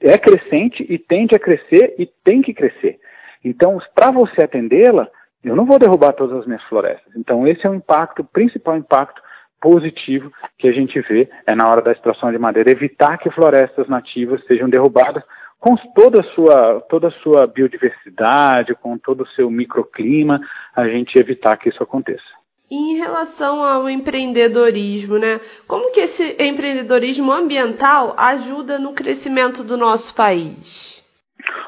é 0.01 0.17
crescente 0.17 0.85
e 0.89 0.99
tende 0.99 1.37
a 1.37 1.39
crescer 1.39 1.95
e 1.99 2.07
tem 2.25 2.41
que 2.41 2.55
crescer. 2.55 2.99
Então, 3.45 3.79
para 3.95 4.11
você 4.11 4.45
atendê-la, 4.45 5.09
eu 5.43 5.57
não 5.57 5.65
vou 5.65 5.79
derrubar 5.79 6.13
todas 6.13 6.39
as 6.39 6.47
minhas 6.47 6.63
florestas. 6.65 7.15
Então, 7.17 7.47
esse 7.47 7.67
é 7.67 7.71
o 7.71 7.75
impacto, 7.75 8.21
o 8.21 8.25
principal 8.25 8.77
impacto 8.77 9.21
positivo 9.61 10.33
que 10.59 10.69
a 10.69 10.73
gente 10.73 11.01
vê 11.01 11.29
é 11.47 11.55
na 11.55 11.69
hora 11.69 11.83
da 11.83 11.93
extração 11.93 12.33
de 12.33 12.39
madeira, 12.39 12.71
evitar 12.71 13.19
que 13.19 13.31
florestas 13.31 13.89
nativas 13.89 14.45
sejam 14.47 14.69
derrubadas 14.69 15.23
com 15.61 15.77
toda 15.95 16.23
a 16.23 16.25
sua, 16.35 16.81
toda 16.89 17.09
a 17.09 17.13
sua 17.23 17.47
biodiversidade, 17.47 18.75
com 18.75 18.97
todo 18.97 19.23
o 19.25 19.29
seu 19.29 19.51
microclima, 19.51 20.41
a 20.75 20.89
gente 20.89 21.19
evitar 21.19 21.59
que 21.59 21.69
isso 21.69 21.83
aconteça. 21.83 22.25
Em 22.71 22.97
relação 22.97 23.63
ao 23.63 23.91
empreendedorismo, 23.91 25.19
né? 25.19 25.41
Como 25.67 25.93
que 25.93 26.01
esse 26.01 26.37
empreendedorismo 26.43 27.31
ambiental 27.31 28.15
ajuda 28.17 28.79
no 28.79 28.95
crescimento 28.95 29.63
do 29.63 29.77
nosso 29.77 30.15
país? 30.15 31.05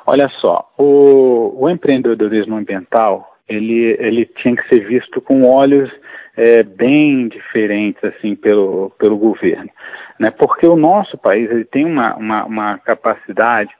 Olha 0.06 0.28
só, 0.40 0.70
o, 0.78 1.64
o 1.64 1.68
empreendedorismo 1.68 2.56
ambiental 2.56 3.31
ele, 3.48 3.96
ele 3.98 4.26
tinha 4.26 4.56
que 4.56 4.68
ser 4.68 4.86
visto 4.86 5.20
com 5.20 5.42
olhos 5.42 5.90
é, 6.36 6.62
bem 6.62 7.28
diferentes 7.28 8.02
assim 8.04 8.34
pelo, 8.34 8.90
pelo 8.98 9.16
governo, 9.18 9.70
né? 10.18 10.30
Porque 10.30 10.66
o 10.66 10.76
nosso 10.76 11.18
país 11.18 11.50
ele 11.50 11.64
tem 11.64 11.84
uma, 11.84 12.14
uma, 12.16 12.44
uma 12.44 12.78
capacidade 12.78 13.70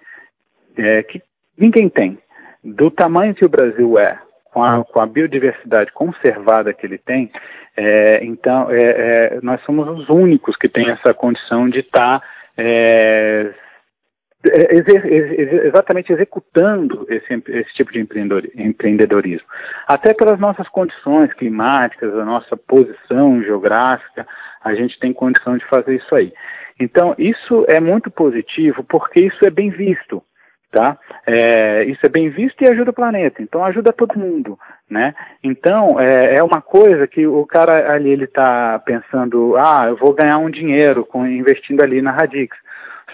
é, 0.76 1.02
que 1.02 1.22
ninguém 1.56 1.88
tem, 1.88 2.18
do 2.62 2.90
tamanho 2.90 3.34
que 3.34 3.44
o 3.44 3.48
Brasil 3.48 3.98
é, 3.98 4.18
com 4.52 4.62
a, 4.62 4.84
com 4.84 5.02
a 5.02 5.06
biodiversidade 5.06 5.92
conservada 5.92 6.74
que 6.74 6.84
ele 6.84 6.98
tem, 6.98 7.30
é, 7.76 8.22
então 8.24 8.70
é, 8.70 8.76
é, 8.76 9.38
nós 9.42 9.62
somos 9.62 9.88
os 9.88 10.08
únicos 10.10 10.56
que 10.56 10.68
têm 10.68 10.90
essa 10.90 11.14
condição 11.14 11.68
de 11.68 11.80
estar 11.80 12.20
tá, 12.20 12.26
é, 14.44 15.66
exatamente 15.66 16.12
executando 16.12 17.06
esse, 17.08 17.32
esse 17.48 17.72
tipo 17.74 17.92
de 17.92 18.00
empreendedorismo. 18.00 19.46
Até 19.86 20.12
pelas 20.12 20.38
nossas 20.40 20.68
condições 20.68 21.32
climáticas, 21.34 22.12
a 22.14 22.24
nossa 22.24 22.56
posição 22.56 23.42
geográfica, 23.42 24.26
a 24.64 24.74
gente 24.74 24.98
tem 24.98 25.12
condição 25.12 25.56
de 25.56 25.64
fazer 25.66 25.96
isso 25.96 26.14
aí. 26.14 26.32
Então, 26.80 27.14
isso 27.18 27.64
é 27.68 27.78
muito 27.78 28.10
positivo 28.10 28.82
porque 28.84 29.24
isso 29.24 29.38
é 29.44 29.50
bem 29.50 29.70
visto. 29.70 30.22
Tá? 30.72 30.98
É, 31.26 31.84
isso 31.84 32.00
é 32.02 32.08
bem 32.08 32.30
visto 32.30 32.62
e 32.62 32.70
ajuda 32.70 32.92
o 32.92 32.94
planeta, 32.94 33.42
então 33.42 33.62
ajuda 33.62 33.92
todo 33.92 34.18
mundo, 34.18 34.58
né? 34.88 35.14
Então 35.44 36.00
é, 36.00 36.36
é 36.36 36.42
uma 36.42 36.62
coisa 36.62 37.06
que 37.06 37.26
o 37.26 37.44
cara 37.44 37.92
ali 37.92 38.08
ele 38.08 38.24
está 38.24 38.78
pensando, 38.78 39.54
ah, 39.58 39.84
eu 39.88 39.96
vou 39.98 40.14
ganhar 40.14 40.38
um 40.38 40.48
dinheiro 40.48 41.04
com 41.04 41.26
investindo 41.26 41.82
ali 41.82 42.00
na 42.00 42.12
Radix. 42.12 42.56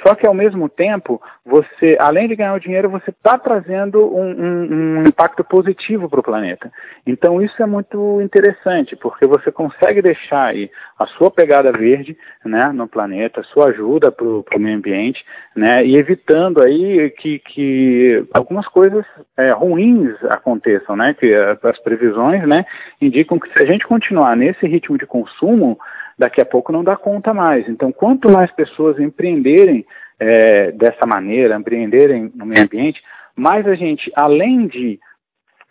Só 0.06 0.14
que 0.14 0.26
ao 0.26 0.34
mesmo 0.34 0.68
tempo, 0.68 1.20
você, 1.44 1.96
além 2.00 2.28
de 2.28 2.36
ganhar 2.36 2.54
o 2.54 2.60
dinheiro, 2.60 2.90
você 2.90 3.10
está 3.10 3.38
trazendo 3.38 4.04
um, 4.14 4.30
um, 4.30 5.00
um, 5.00 5.02
impacto 5.02 5.42
positivo 5.42 6.08
para 6.08 6.20
o 6.20 6.22
planeta. 6.22 6.70
Então 7.06 7.42
isso 7.42 7.60
é 7.62 7.66
muito 7.66 8.20
interessante, 8.20 8.96
porque 8.96 9.26
você 9.26 9.50
consegue 9.50 10.02
deixar 10.02 10.46
aí 10.46 10.70
a 10.98 11.06
sua 11.06 11.30
pegada 11.30 11.72
verde, 11.72 12.16
né, 12.44 12.70
no 12.72 12.86
planeta, 12.86 13.40
a 13.40 13.44
sua 13.44 13.68
ajuda 13.68 14.12
para 14.12 14.26
o 14.26 14.44
meio 14.58 14.76
ambiente, 14.76 15.24
né, 15.54 15.84
e 15.84 15.96
evitando 15.96 16.62
aí 16.62 17.10
que, 17.10 17.38
que 17.40 18.24
algumas 18.32 18.66
coisas 18.68 19.04
é, 19.36 19.50
ruins 19.52 20.14
aconteçam, 20.30 20.96
né, 20.96 21.14
que 21.18 21.28
as 21.34 21.78
previsões, 21.80 22.46
né, 22.46 22.64
indicam 23.00 23.38
que 23.38 23.52
se 23.52 23.58
a 23.64 23.66
gente 23.66 23.86
continuar 23.86 24.36
nesse 24.36 24.66
ritmo 24.66 24.98
de 24.98 25.06
consumo 25.06 25.78
daqui 26.18 26.40
a 26.40 26.46
pouco 26.46 26.72
não 26.72 26.82
dá 26.82 26.96
conta 26.96 27.32
mais. 27.32 27.68
Então, 27.68 27.92
quanto 27.92 28.30
mais 28.30 28.50
pessoas 28.52 28.98
empreenderem 28.98 29.86
é, 30.18 30.72
dessa 30.72 31.06
maneira, 31.06 31.56
empreenderem 31.56 32.32
no 32.34 32.44
meio 32.44 32.64
ambiente, 32.64 33.00
mais 33.36 33.66
a 33.66 33.74
gente, 33.74 34.10
além 34.16 34.66
de 34.66 34.98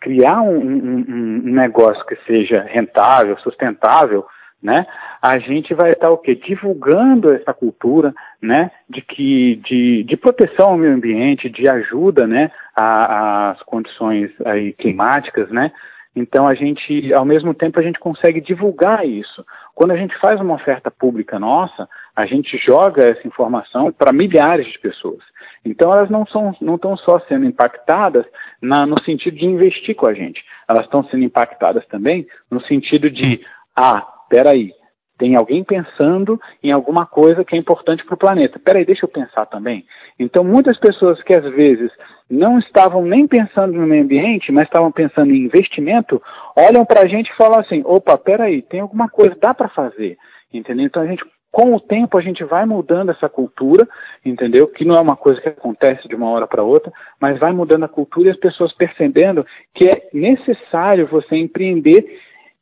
criar 0.00 0.40
um, 0.40 0.58
um, 0.58 1.04
um 1.08 1.52
negócio 1.52 2.04
que 2.06 2.16
seja 2.26 2.62
rentável, 2.62 3.36
sustentável, 3.38 4.24
né? 4.62 4.86
A 5.22 5.38
gente 5.38 5.72
vai 5.74 5.90
estar 5.90 6.10
o 6.10 6.18
quê? 6.18 6.34
Divulgando 6.34 7.32
essa 7.32 7.52
cultura, 7.52 8.12
né? 8.42 8.70
De 8.88 9.02
que 9.02 9.56
de, 9.64 10.04
de 10.04 10.16
proteção 10.16 10.70
ao 10.70 10.78
meio 10.78 10.94
ambiente, 10.94 11.48
de 11.48 11.68
ajuda, 11.68 12.26
né? 12.26 12.50
Às 12.74 13.60
condições 13.62 14.30
aí 14.44 14.72
climáticas, 14.72 15.48
né? 15.50 15.72
Então 16.18 16.48
a 16.48 16.54
gente, 16.54 17.12
ao 17.14 17.24
mesmo 17.24 17.54
tempo, 17.54 17.78
a 17.78 17.82
gente 17.82 18.00
consegue 18.00 18.40
divulgar 18.40 19.06
isso. 19.06 19.44
Quando 19.74 19.92
a 19.92 19.96
gente 19.96 20.18
faz 20.18 20.40
uma 20.40 20.54
oferta 20.54 20.90
pública 20.90 21.38
nossa, 21.38 21.88
a 22.14 22.26
gente 22.26 22.58
joga 22.58 23.04
essa 23.04 23.26
informação 23.26 23.92
para 23.92 24.12
milhares 24.12 24.66
de 24.66 24.78
pessoas. 24.80 25.22
Então 25.64 25.92
elas 25.92 26.10
não 26.10 26.26
são, 26.26 26.52
não 26.60 26.74
estão 26.74 26.96
só 26.96 27.20
sendo 27.28 27.46
impactadas 27.46 28.26
na, 28.60 28.84
no 28.84 29.00
sentido 29.04 29.36
de 29.36 29.46
investir 29.46 29.94
com 29.94 30.08
a 30.08 30.14
gente. 30.14 30.44
Elas 30.68 30.84
estão 30.84 31.04
sendo 31.04 31.22
impactadas 31.22 31.86
também 31.86 32.26
no 32.50 32.60
sentido 32.62 33.08
de, 33.08 33.40
ah, 33.76 34.04
peraí, 34.28 34.72
Tem 35.18 35.34
alguém 35.34 35.64
pensando 35.64 36.40
em 36.62 36.70
alguma 36.70 37.04
coisa 37.04 37.44
que 37.44 37.56
é 37.56 37.58
importante 37.58 38.04
para 38.04 38.14
o 38.14 38.18
planeta. 38.18 38.58
Peraí, 38.58 38.84
deixa 38.84 39.04
eu 39.04 39.08
pensar 39.08 39.46
também. 39.46 39.84
Então, 40.18 40.44
muitas 40.44 40.78
pessoas 40.78 41.20
que 41.22 41.34
às 41.34 41.44
vezes 41.54 41.90
não 42.30 42.58
estavam 42.58 43.02
nem 43.02 43.26
pensando 43.26 43.72
no 43.72 43.86
meio 43.86 44.04
ambiente, 44.04 44.52
mas 44.52 44.64
estavam 44.64 44.92
pensando 44.92 45.32
em 45.32 45.44
investimento, 45.44 46.22
olham 46.56 46.84
para 46.84 47.00
a 47.00 47.08
gente 47.08 47.30
e 47.30 47.36
falam 47.36 47.58
assim: 47.58 47.82
opa, 47.84 48.16
peraí, 48.16 48.62
tem 48.62 48.80
alguma 48.80 49.08
coisa, 49.08 49.36
dá 49.40 49.52
para 49.52 49.68
fazer. 49.68 50.16
Entendeu? 50.52 50.86
Então 50.86 51.02
a 51.02 51.06
gente 51.06 51.24
com 51.50 51.74
o 51.74 51.80
tempo 51.80 52.16
a 52.18 52.20
gente 52.20 52.44
vai 52.44 52.66
mudando 52.66 53.10
essa 53.10 53.28
cultura, 53.28 53.88
entendeu? 54.24 54.68
Que 54.68 54.84
não 54.84 54.96
é 54.96 55.00
uma 55.00 55.16
coisa 55.16 55.40
que 55.40 55.48
acontece 55.48 56.06
de 56.06 56.14
uma 56.14 56.30
hora 56.30 56.46
para 56.46 56.62
outra, 56.62 56.92
mas 57.20 57.38
vai 57.38 57.52
mudando 57.52 57.84
a 57.84 57.88
cultura 57.88 58.28
e 58.28 58.30
as 58.30 58.36
pessoas 58.36 58.72
percebendo 58.74 59.46
que 59.74 59.88
é 59.88 60.08
necessário 60.12 61.06
você 61.06 61.36
empreender 61.36 62.04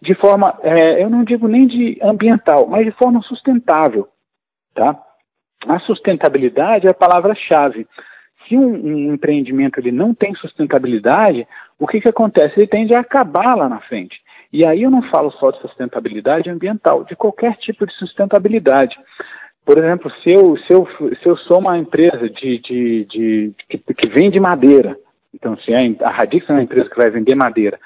de 0.06 0.14
forma, 0.14 0.56
é, 0.62 1.02
eu 1.02 1.10
não 1.10 1.24
digo 1.24 1.48
nem 1.48 1.66
de 1.66 1.98
ambiental, 2.00 2.68
mas 2.68 2.86
de 2.86 2.92
forma 2.92 3.20
sustentável, 3.22 4.08
tá? 4.72 4.96
A 5.66 5.80
sustentabilidade 5.80 6.86
é 6.86 6.90
a 6.90 6.94
palavra-chave. 6.94 7.86
Se 8.46 8.56
um, 8.56 8.70
um, 8.72 9.14
empreendimento 9.14 9.80
ele 9.80 9.90
não 9.90 10.14
tem 10.14 10.32
sustentabilidade, 10.36 11.46
o 11.76 11.88
que, 11.88 12.00
que 12.00 12.08
acontece? 12.08 12.54
Ele 12.56 12.68
tende 12.68 12.94
a 12.94 13.00
acabar 13.00 13.56
lá 13.56 13.68
na 13.68 13.80
frente. 13.80 14.16
E 14.52 14.64
aí 14.64 14.84
eu 14.84 14.90
não 14.90 15.02
falo 15.10 15.32
só 15.32 15.50
de 15.50 15.60
sustentabilidade 15.60 16.48
ambiental, 16.48 17.02
de 17.02 17.16
qualquer 17.16 17.56
tipo 17.56 17.84
de 17.84 17.92
sustentabilidade. 17.94 18.96
Por 19.64 19.76
exemplo, 19.76 20.08
se 20.22 20.32
eu, 20.32 20.56
se 20.58 20.72
eu, 20.72 20.86
se 21.20 21.28
eu 21.28 21.36
sou 21.38 21.58
uma 21.58 21.76
empresa 21.76 22.30
de, 22.30 22.60
de, 22.60 23.04
de, 23.06 23.54
que, 23.68 23.78
que 23.78 24.08
vende 24.08 24.38
madeira, 24.38 24.96
então 25.34 25.56
se 25.58 25.74
a 25.74 26.10
Radix 26.10 26.48
é 26.48 26.52
uma 26.52 26.62
empresa 26.62 26.88
que 26.88 26.96
vai 26.96 27.10
vender 27.10 27.34
madeira, 27.34 27.76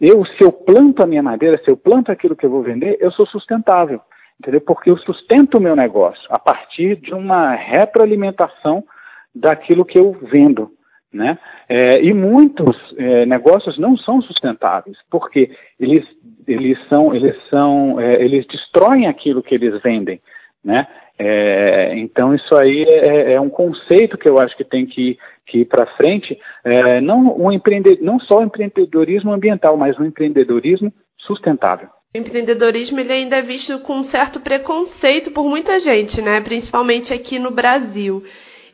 eu, 0.00 0.24
se 0.24 0.42
eu 0.42 0.50
planto 0.50 1.02
a 1.02 1.06
minha 1.06 1.22
madeira, 1.22 1.60
se 1.62 1.70
eu 1.70 1.76
planto 1.76 2.10
aquilo 2.10 2.34
que 2.34 2.46
eu 2.46 2.50
vou 2.50 2.62
vender, 2.62 2.96
eu 3.00 3.10
sou 3.12 3.26
sustentável, 3.26 4.00
entendeu? 4.40 4.60
Porque 4.62 4.90
eu 4.90 4.96
sustento 4.98 5.58
o 5.58 5.60
meu 5.60 5.76
negócio 5.76 6.26
a 6.30 6.38
partir 6.38 6.96
de 6.96 7.12
uma 7.12 7.54
retroalimentação 7.54 8.82
daquilo 9.34 9.84
que 9.84 9.98
eu 9.98 10.16
vendo. 10.22 10.70
Né? 11.12 11.36
É, 11.68 12.02
e 12.04 12.14
muitos 12.14 12.76
é, 12.96 13.26
negócios 13.26 13.76
não 13.78 13.96
são 13.96 14.22
sustentáveis, 14.22 14.96
porque 15.10 15.50
eles, 15.78 16.06
eles 16.46 16.78
são, 16.88 17.12
eles 17.12 17.36
são, 17.50 17.98
é, 18.00 18.12
eles 18.22 18.46
destroem 18.46 19.08
aquilo 19.08 19.42
que 19.42 19.54
eles 19.54 19.82
vendem, 19.82 20.20
né? 20.64 20.86
É, 21.18 21.98
então 21.98 22.34
isso 22.34 22.56
aí 22.56 22.84
é, 22.88 23.32
é, 23.34 23.40
um 23.40 23.50
conceito 23.50 24.16
que 24.16 24.28
eu 24.28 24.38
acho 24.38 24.56
que 24.56 24.64
tem 24.64 24.86
que, 24.86 25.18
que 25.46 25.58
ir 25.58 25.64
para 25.66 25.94
frente, 25.96 26.38
é, 26.64 27.00
não, 27.00 27.36
um 27.38 27.52
empreende, 27.52 27.98
não 28.00 28.18
só 28.20 28.38
o 28.38 28.42
empreendedorismo 28.42 29.32
ambiental, 29.32 29.76
mas 29.76 29.98
o 29.98 30.04
empreendedorismo 30.04 30.92
sustentável. 31.18 31.88
O 32.14 32.18
empreendedorismo 32.18 32.98
ele 32.98 33.12
ainda 33.12 33.36
é 33.36 33.42
visto 33.42 33.78
com 33.80 33.98
um 33.98 34.04
certo 34.04 34.40
preconceito 34.40 35.30
por 35.30 35.44
muita 35.44 35.78
gente, 35.78 36.20
né? 36.20 36.40
principalmente 36.40 37.12
aqui 37.12 37.38
no 37.38 37.50
Brasil. 37.50 38.24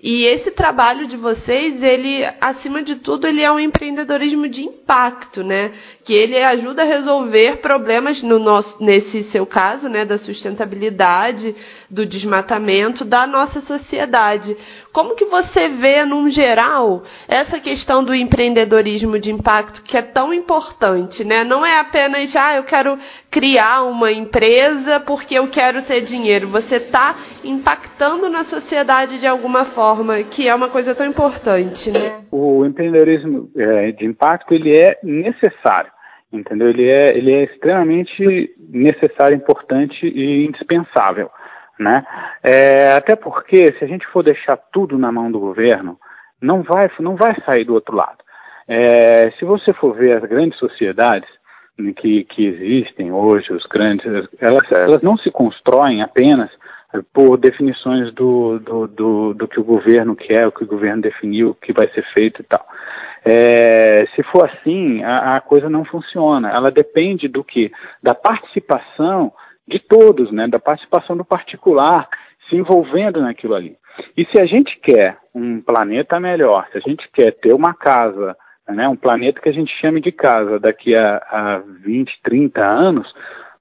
E 0.08 0.24
esse 0.24 0.52
trabalho 0.52 1.04
de 1.04 1.16
vocês, 1.16 1.82
ele, 1.82 2.24
acima 2.40 2.80
de 2.80 2.94
tudo, 2.94 3.26
ele 3.26 3.42
é 3.42 3.50
um 3.50 3.58
empreendedorismo 3.58 4.48
de 4.48 4.62
impacto, 4.62 5.42
né? 5.42 5.72
Que 6.04 6.14
ele 6.14 6.40
ajuda 6.40 6.82
a 6.82 6.86
resolver 6.86 7.56
problemas 7.56 8.22
no 8.22 8.38
nosso, 8.38 8.80
nesse 8.80 9.24
seu 9.24 9.44
caso, 9.44 9.88
né, 9.88 10.04
da 10.04 10.16
sustentabilidade, 10.16 11.56
do 11.90 12.06
desmatamento 12.06 13.04
da 13.04 13.26
nossa 13.26 13.60
sociedade. 13.60 14.56
Como 14.96 15.14
que 15.14 15.26
você 15.26 15.68
vê, 15.68 16.06
num 16.06 16.30
geral, 16.30 17.02
essa 17.28 17.60
questão 17.60 18.02
do 18.02 18.14
empreendedorismo 18.14 19.18
de 19.18 19.30
impacto 19.30 19.82
que 19.82 19.94
é 19.94 20.00
tão 20.00 20.32
importante, 20.32 21.22
né? 21.22 21.44
Não 21.44 21.66
é 21.66 21.78
apenas, 21.78 22.34
ah, 22.34 22.56
eu 22.56 22.64
quero 22.64 22.96
criar 23.30 23.82
uma 23.82 24.10
empresa 24.10 24.98
porque 24.98 25.34
eu 25.34 25.48
quero 25.48 25.82
ter 25.82 26.00
dinheiro. 26.00 26.48
Você 26.48 26.76
está 26.76 27.14
impactando 27.44 28.30
na 28.30 28.42
sociedade 28.42 29.20
de 29.20 29.26
alguma 29.26 29.66
forma, 29.66 30.22
que 30.22 30.48
é 30.48 30.54
uma 30.54 30.70
coisa 30.70 30.94
tão 30.94 31.06
importante, 31.06 31.90
né? 31.90 32.24
O 32.32 32.64
empreendedorismo 32.64 33.50
é, 33.54 33.92
de 33.92 34.06
impacto, 34.06 34.54
ele 34.54 34.78
é 34.78 34.98
necessário 35.02 35.94
entendeu? 36.32 36.68
Ele 36.68 36.86
é, 36.86 37.16
ele 37.16 37.32
é 37.32 37.44
extremamente 37.44 38.50
necessário, 38.68 39.36
importante 39.36 40.06
e 40.06 40.46
indispensável 40.46 41.30
né? 41.78 42.04
É, 42.42 42.92
até 42.92 43.14
porque 43.14 43.72
se 43.78 43.84
a 43.84 43.86
gente 43.86 44.06
for 44.08 44.22
deixar 44.22 44.56
tudo 44.72 44.98
na 44.98 45.12
mão 45.12 45.30
do 45.30 45.38
governo, 45.38 45.98
não 46.40 46.62
vai, 46.62 46.84
não 47.00 47.16
vai 47.16 47.34
sair 47.44 47.64
do 47.64 47.74
outro 47.74 47.96
lado. 47.96 48.18
É, 48.68 49.30
se 49.38 49.44
você 49.44 49.72
for 49.74 49.94
ver 49.94 50.16
as 50.16 50.28
grandes 50.28 50.58
sociedades 50.58 51.28
que, 51.96 52.24
que 52.24 52.46
existem 52.46 53.12
hoje, 53.12 53.52
os 53.52 53.64
grandes, 53.66 54.06
elas, 54.40 54.72
elas 54.72 55.02
não 55.02 55.16
se 55.18 55.30
constroem 55.30 56.02
apenas 56.02 56.50
por 57.12 57.36
definições 57.36 58.12
do, 58.14 58.58
do, 58.58 58.86
do, 58.86 59.34
do, 59.34 59.48
que 59.48 59.60
o 59.60 59.64
governo 59.64 60.16
quer, 60.16 60.46
o 60.46 60.52
que 60.52 60.64
o 60.64 60.66
governo 60.66 61.02
definiu, 61.02 61.50
o 61.50 61.54
que 61.54 61.72
vai 61.72 61.88
ser 61.88 62.04
feito 62.16 62.40
e 62.40 62.44
tal. 62.44 62.64
É, 63.24 64.06
se 64.14 64.22
for 64.24 64.48
assim, 64.48 65.02
a, 65.02 65.36
a, 65.36 65.40
coisa 65.40 65.68
não 65.68 65.84
funciona. 65.84 66.50
Ela 66.50 66.70
depende 66.70 67.26
do 67.28 67.42
que? 67.42 67.72
Da 68.02 68.14
participação 68.14 69.32
de 69.66 69.78
todos, 69.80 70.30
né, 70.32 70.46
da 70.46 70.58
participação 70.58 71.16
do 71.16 71.24
particular 71.24 72.08
se 72.48 72.56
envolvendo 72.56 73.20
naquilo 73.20 73.54
ali. 73.54 73.76
E 74.16 74.24
se 74.26 74.40
a 74.40 74.46
gente 74.46 74.78
quer 74.80 75.18
um 75.34 75.60
planeta 75.60 76.20
melhor, 76.20 76.66
se 76.70 76.78
a 76.78 76.80
gente 76.80 77.08
quer 77.12 77.32
ter 77.32 77.54
uma 77.54 77.74
casa, 77.74 78.36
né, 78.68 78.88
um 78.88 78.96
planeta 78.96 79.40
que 79.40 79.48
a 79.48 79.52
gente 79.52 79.72
chame 79.80 80.00
de 80.00 80.12
casa 80.12 80.58
daqui 80.58 80.96
a, 80.96 81.16
a 81.16 81.58
20, 81.82 82.20
30 82.22 82.64
anos, 82.64 83.12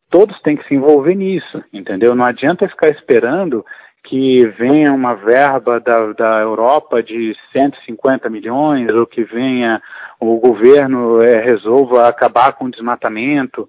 todos 0.09 0.39
têm 0.41 0.55
que 0.55 0.67
se 0.67 0.75
envolver 0.75 1.15
nisso, 1.15 1.63
entendeu? 1.73 2.13
Não 2.15 2.25
adianta 2.25 2.67
ficar 2.67 2.89
esperando 2.91 3.65
que 4.03 4.45
venha 4.57 4.93
uma 4.93 5.15
verba 5.15 5.79
da, 5.79 6.13
da 6.13 6.39
Europa 6.39 7.01
de 7.01 7.35
150 7.51 8.29
milhões, 8.29 8.91
ou 8.93 9.07
que 9.07 9.23
venha 9.23 9.81
o 10.19 10.37
governo 10.37 11.19
é, 11.23 11.41
resolva 11.41 12.07
acabar 12.07 12.53
com 12.53 12.65
o 12.65 12.71
desmatamento. 12.71 13.67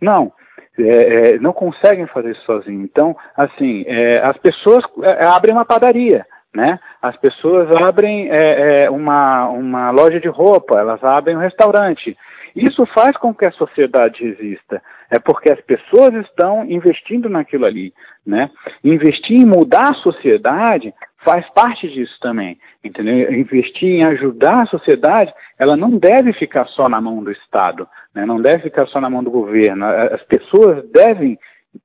Não, 0.00 0.32
é, 0.78 1.34
é, 1.34 1.38
não 1.38 1.52
conseguem 1.52 2.06
fazer 2.06 2.32
isso 2.32 2.44
sozinhos. 2.44 2.84
Então, 2.84 3.16
assim, 3.36 3.84
é, 3.86 4.20
as 4.22 4.36
pessoas 4.38 4.84
é, 5.02 5.24
abrem 5.24 5.54
uma 5.54 5.64
padaria, 5.64 6.26
né? 6.54 6.78
As 7.02 7.16
pessoas 7.16 7.68
abrem 7.76 8.30
é, 8.30 8.84
é, 8.84 8.90
uma, 8.90 9.48
uma 9.48 9.90
loja 9.90 10.20
de 10.20 10.28
roupa, 10.28 10.78
elas 10.78 11.02
abrem 11.02 11.36
um 11.36 11.40
restaurante. 11.40 12.16
Isso 12.54 12.84
faz 12.86 13.16
com 13.16 13.34
que 13.34 13.44
a 13.44 13.52
sociedade 13.52 14.24
exista. 14.24 14.82
É 15.10 15.18
porque 15.18 15.50
as 15.50 15.60
pessoas 15.60 16.14
estão 16.26 16.64
investindo 16.64 17.28
naquilo 17.28 17.64
ali, 17.64 17.92
né? 18.26 18.50
Investir 18.82 19.40
em 19.40 19.46
mudar 19.46 19.90
a 19.90 19.94
sociedade 19.94 20.92
faz 21.24 21.48
parte 21.50 21.88
disso 21.88 22.16
também, 22.20 22.58
entendeu? 22.82 23.32
Investir 23.32 23.88
em 23.88 24.04
ajudar 24.04 24.62
a 24.62 24.66
sociedade, 24.66 25.32
ela 25.58 25.76
não 25.76 25.90
deve 25.90 26.32
ficar 26.32 26.66
só 26.68 26.88
na 26.88 27.00
mão 27.00 27.22
do 27.22 27.32
Estado, 27.32 27.88
né? 28.14 28.24
não 28.24 28.40
deve 28.40 28.64
ficar 28.64 28.86
só 28.86 29.00
na 29.00 29.10
mão 29.10 29.22
do 29.22 29.30
governo. 29.30 29.84
As 29.84 30.22
pessoas 30.24 30.88
devem, 30.90 31.38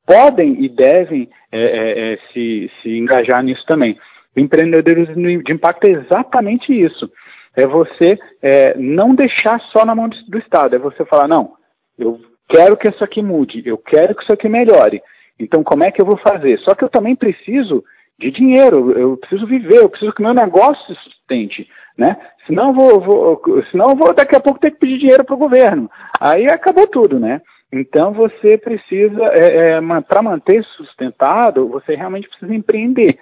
podem 0.06 0.64
e 0.64 0.70
devem 0.70 1.30
é, 1.52 1.60
é, 1.60 2.14
é, 2.14 2.20
se, 2.32 2.72
se 2.82 2.98
engajar 2.98 3.44
nisso 3.44 3.64
também. 3.68 3.98
O 4.36 4.40
empreendedorismo 4.40 5.44
de 5.44 5.52
impacto 5.52 5.86
é 5.86 5.92
exatamente 5.92 6.74
isso. 6.74 7.12
É 7.56 7.68
você 7.68 8.18
é, 8.42 8.76
não 8.78 9.14
deixar 9.14 9.60
só 9.72 9.86
na 9.86 9.94
mão 9.94 10.10
do 10.10 10.38
Estado, 10.40 10.76
é 10.76 10.80
você 10.80 11.06
falar, 11.06 11.28
não, 11.28 11.54
eu 11.98 12.20
quero 12.50 12.76
que 12.76 12.90
isso 12.90 13.04
aqui 13.04 13.22
mude, 13.22 13.62
eu 13.66 13.78
quero 13.78 14.16
que 14.16 14.24
isso 14.24 14.34
aqui 14.34 14.50
melhore. 14.50 15.02
Então, 15.40 15.64
como 15.64 15.84
é 15.84 15.92
que 15.92 16.02
eu 16.02 16.06
vou 16.06 16.18
fazer? 16.18 16.58
Só 16.60 16.74
que 16.74 16.84
eu 16.84 16.90
também 16.90 17.16
preciso 17.16 17.84
de 18.20 18.32
dinheiro, 18.32 18.92
eu 18.92 19.18
preciso 19.18 19.46
viver, 19.48 19.78
eu 19.78 19.90
preciso 19.90 20.14
que 20.14 20.22
meu 20.22 20.34
negócio 20.34 20.86
se 20.86 21.02
sustente, 21.04 21.68
né? 21.98 22.16
Senão 22.46 22.70
eu 22.70 22.74
vou, 22.74 23.00
vou, 23.02 23.64
senão 23.72 23.90
eu 23.90 23.96
vou 23.96 24.14
daqui 24.14 24.36
a 24.36 24.40
pouco 24.40 24.60
ter 24.60 24.72
que 24.72 24.80
pedir 24.80 25.00
dinheiro 25.00 25.24
para 25.24 25.36
o 25.36 25.40
governo. 25.40 25.90
Aí 26.20 26.46
acabou 26.46 26.88
tudo, 26.88 27.20
né? 27.20 27.42
Então 27.72 28.14
você 28.14 28.58
precisa, 28.58 29.24
é, 29.34 29.78
é, 29.78 30.02
para 30.02 30.22
manter 30.22 30.64
sustentado, 30.78 31.68
você 31.68 31.96
realmente 31.96 32.30
precisa 32.30 32.54
empreender. 32.54 33.18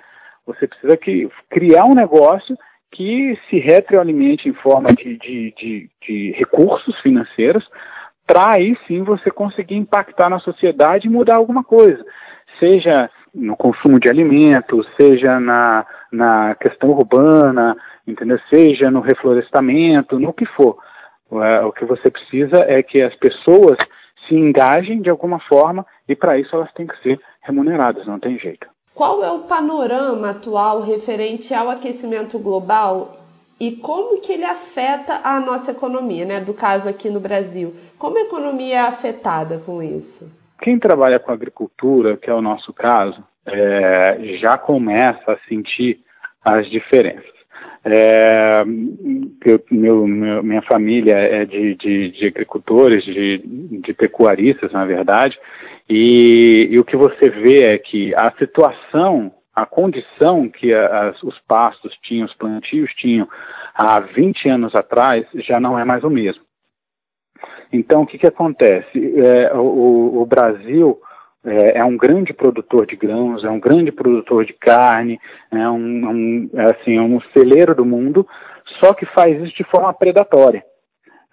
Você 0.45 0.67
precisa 0.67 0.97
que, 0.97 1.29
criar 1.49 1.85
um 1.85 1.95
negócio 1.95 2.57
que 2.91 3.39
se 3.49 3.59
retroalimente 3.59 4.49
em 4.49 4.53
forma 4.53 4.89
de, 4.89 5.17
de, 5.17 5.53
de, 5.57 5.89
de 6.05 6.31
recursos 6.37 6.99
financeiros, 6.99 7.65
para 8.27 8.55
aí 8.57 8.77
sim 8.87 9.03
você 9.03 9.31
conseguir 9.31 9.75
impactar 9.75 10.29
na 10.29 10.39
sociedade 10.39 11.07
e 11.07 11.09
mudar 11.09 11.35
alguma 11.35 11.63
coisa. 11.63 12.03
Seja 12.59 13.09
no 13.33 13.55
consumo 13.55 13.99
de 13.99 14.09
alimentos, 14.09 14.85
seja 14.97 15.39
na, 15.39 15.85
na 16.11 16.55
questão 16.55 16.89
urbana, 16.89 17.75
entendeu? 18.05 18.39
seja 18.49 18.91
no 18.91 18.99
reflorestamento, 18.99 20.19
no 20.19 20.33
que 20.33 20.45
for. 20.45 20.77
É, 21.31 21.61
o 21.61 21.71
que 21.71 21.85
você 21.85 22.09
precisa 22.09 22.65
é 22.67 22.83
que 22.83 23.01
as 23.01 23.15
pessoas 23.15 23.77
se 24.27 24.35
engajem 24.35 25.01
de 25.01 25.09
alguma 25.09 25.39
forma 25.39 25.85
e 26.07 26.15
para 26.15 26.37
isso 26.37 26.55
elas 26.55 26.71
têm 26.73 26.85
que 26.85 27.01
ser 27.01 27.19
remuneradas, 27.41 28.05
não 28.05 28.19
tem 28.19 28.37
jeito. 28.37 28.67
Qual 28.93 29.23
é 29.23 29.31
o 29.31 29.39
panorama 29.39 30.31
atual 30.31 30.81
referente 30.81 31.53
ao 31.53 31.69
aquecimento 31.69 32.37
global 32.37 33.13
e 33.59 33.71
como 33.77 34.19
que 34.19 34.33
ele 34.33 34.43
afeta 34.43 35.21
a 35.23 35.39
nossa 35.39 35.71
economia, 35.71 36.25
né? 36.25 36.39
Do 36.41 36.53
caso 36.53 36.89
aqui 36.89 37.09
no 37.09 37.19
Brasil, 37.19 37.75
como 37.97 38.17
a 38.17 38.21
economia 38.21 38.75
é 38.75 38.79
afetada 38.79 39.59
com 39.59 39.81
isso? 39.81 40.40
Quem 40.61 40.77
trabalha 40.79 41.19
com 41.19 41.31
agricultura, 41.31 42.15
que 42.15 42.29
é 42.29 42.33
o 42.33 42.41
nosso 42.41 42.71
caso, 42.71 43.23
é, 43.45 44.37
já 44.39 44.57
começa 44.57 45.33
a 45.33 45.37
sentir 45.49 45.99
as 46.45 46.69
diferenças. 46.69 47.41
É, 47.83 48.63
eu, 49.43 49.63
meu, 49.71 50.07
meu, 50.07 50.43
minha 50.43 50.61
família 50.61 51.15
é 51.15 51.45
de, 51.45 51.75
de, 51.75 52.11
de 52.11 52.27
agricultores, 52.27 53.03
de, 53.03 53.41
de, 53.81 53.93
pecuaristas, 53.93 54.71
na 54.71 54.85
verdade, 54.85 55.37
e, 55.89 56.69
e, 56.71 56.79
o 56.79 56.85
que 56.85 56.95
você 56.95 57.29
vê 57.29 57.63
é 57.67 57.77
que 57.79 58.13
a 58.15 58.31
situação, 58.37 59.33
a 59.55 59.65
condição 59.65 60.47
que 60.47 60.71
as, 60.73 61.21
os 61.23 61.37
pastos 61.47 61.97
tinham, 62.03 62.27
os 62.27 62.35
plantios 62.35 62.91
tinham 62.93 63.27
há 63.73 63.99
20 63.99 64.47
anos 64.47 64.75
atrás, 64.75 65.25
já 65.33 65.59
não 65.59 65.77
é 65.77 65.83
mais 65.83 66.03
o 66.03 66.09
mesmo. 66.09 66.43
Então, 67.71 68.01
o 68.01 68.05
que, 68.05 68.17
que 68.17 68.27
acontece? 68.27 69.15
É, 69.17 69.53
o, 69.55 70.21
o 70.21 70.25
Brasil 70.25 70.99
é, 71.43 71.79
é, 71.79 71.83
um 71.83 71.97
grande 71.97 72.33
produtor 72.33 72.85
de 72.85 72.95
grãos, 72.95 73.43
é 73.43 73.49
um 73.49 73.59
grande 73.59 73.91
produtor 73.91 74.45
de 74.45 74.53
carne, 74.53 75.19
é 75.51 75.69
um, 75.69 76.09
um, 76.09 76.49
é 76.53 76.65
assim, 76.65 76.97
é 76.97 77.01
um 77.01 77.19
celeiro 77.35 77.73
do 77.73 77.85
mundo, 77.85 78.27
só 78.79 78.93
que 78.93 79.05
faz 79.07 79.41
isso 79.41 79.55
de 79.55 79.63
forma 79.63 79.93
predatória, 79.93 80.63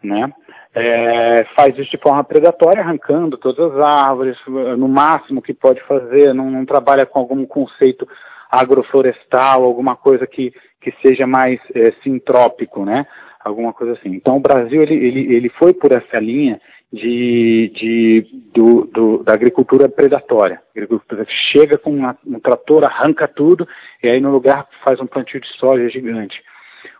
né? 0.02 0.32
É, 0.74 1.44
faz 1.56 1.76
isso 1.76 1.90
de 1.90 1.98
forma 1.98 2.22
predatória, 2.22 2.82
arrancando 2.82 3.36
todas 3.36 3.74
as 3.74 3.80
árvores, 3.80 4.36
no 4.46 4.88
máximo 4.88 5.42
que 5.42 5.52
pode 5.52 5.82
fazer, 5.82 6.32
não, 6.32 6.50
não 6.50 6.64
trabalha 6.64 7.04
com 7.04 7.18
algum 7.18 7.44
conceito 7.44 8.06
agroflorestal, 8.50 9.64
alguma 9.64 9.96
coisa 9.96 10.26
que, 10.26 10.52
que 10.80 10.92
seja 11.02 11.26
mais 11.26 11.60
é, 11.74 11.92
sintrópico, 12.02 12.84
né? 12.84 13.06
Alguma 13.48 13.72
coisa 13.72 13.94
assim. 13.94 14.11
Então 14.11 14.37
o 14.37 14.40
Brasil 14.40 14.82
ele, 14.82 14.94
ele, 14.94 15.34
ele 15.34 15.48
foi 15.48 15.72
por 15.72 15.90
essa 15.90 16.18
linha 16.18 16.61
de, 16.92 17.72
de, 17.74 18.26
do, 18.52 18.84
do, 18.84 19.22
da 19.24 19.32
agricultura 19.32 19.88
predatória. 19.88 20.61
Agricultura 20.76 21.26
chega 21.50 21.78
com 21.78 21.90
uma, 21.90 22.16
um 22.26 22.38
trator, 22.38 22.84
arranca 22.84 23.26
tudo 23.26 23.66
e 24.02 24.08
aí 24.08 24.20
no 24.20 24.30
lugar 24.30 24.68
faz 24.84 25.00
um 25.00 25.06
plantio 25.06 25.40
de 25.40 25.48
soja 25.58 25.88
gigante. 25.88 26.42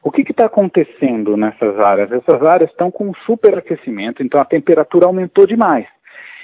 O 0.03 0.11
que 0.11 0.23
está 0.23 0.47
acontecendo 0.47 1.37
nessas 1.37 1.79
áreas? 1.85 2.11
Essas 2.11 2.43
áreas 2.43 2.71
estão 2.71 2.91
com 2.91 3.13
superaquecimento, 3.27 4.23
então 4.23 4.41
a 4.41 4.45
temperatura 4.45 5.07
aumentou 5.07 5.47
demais. 5.47 5.87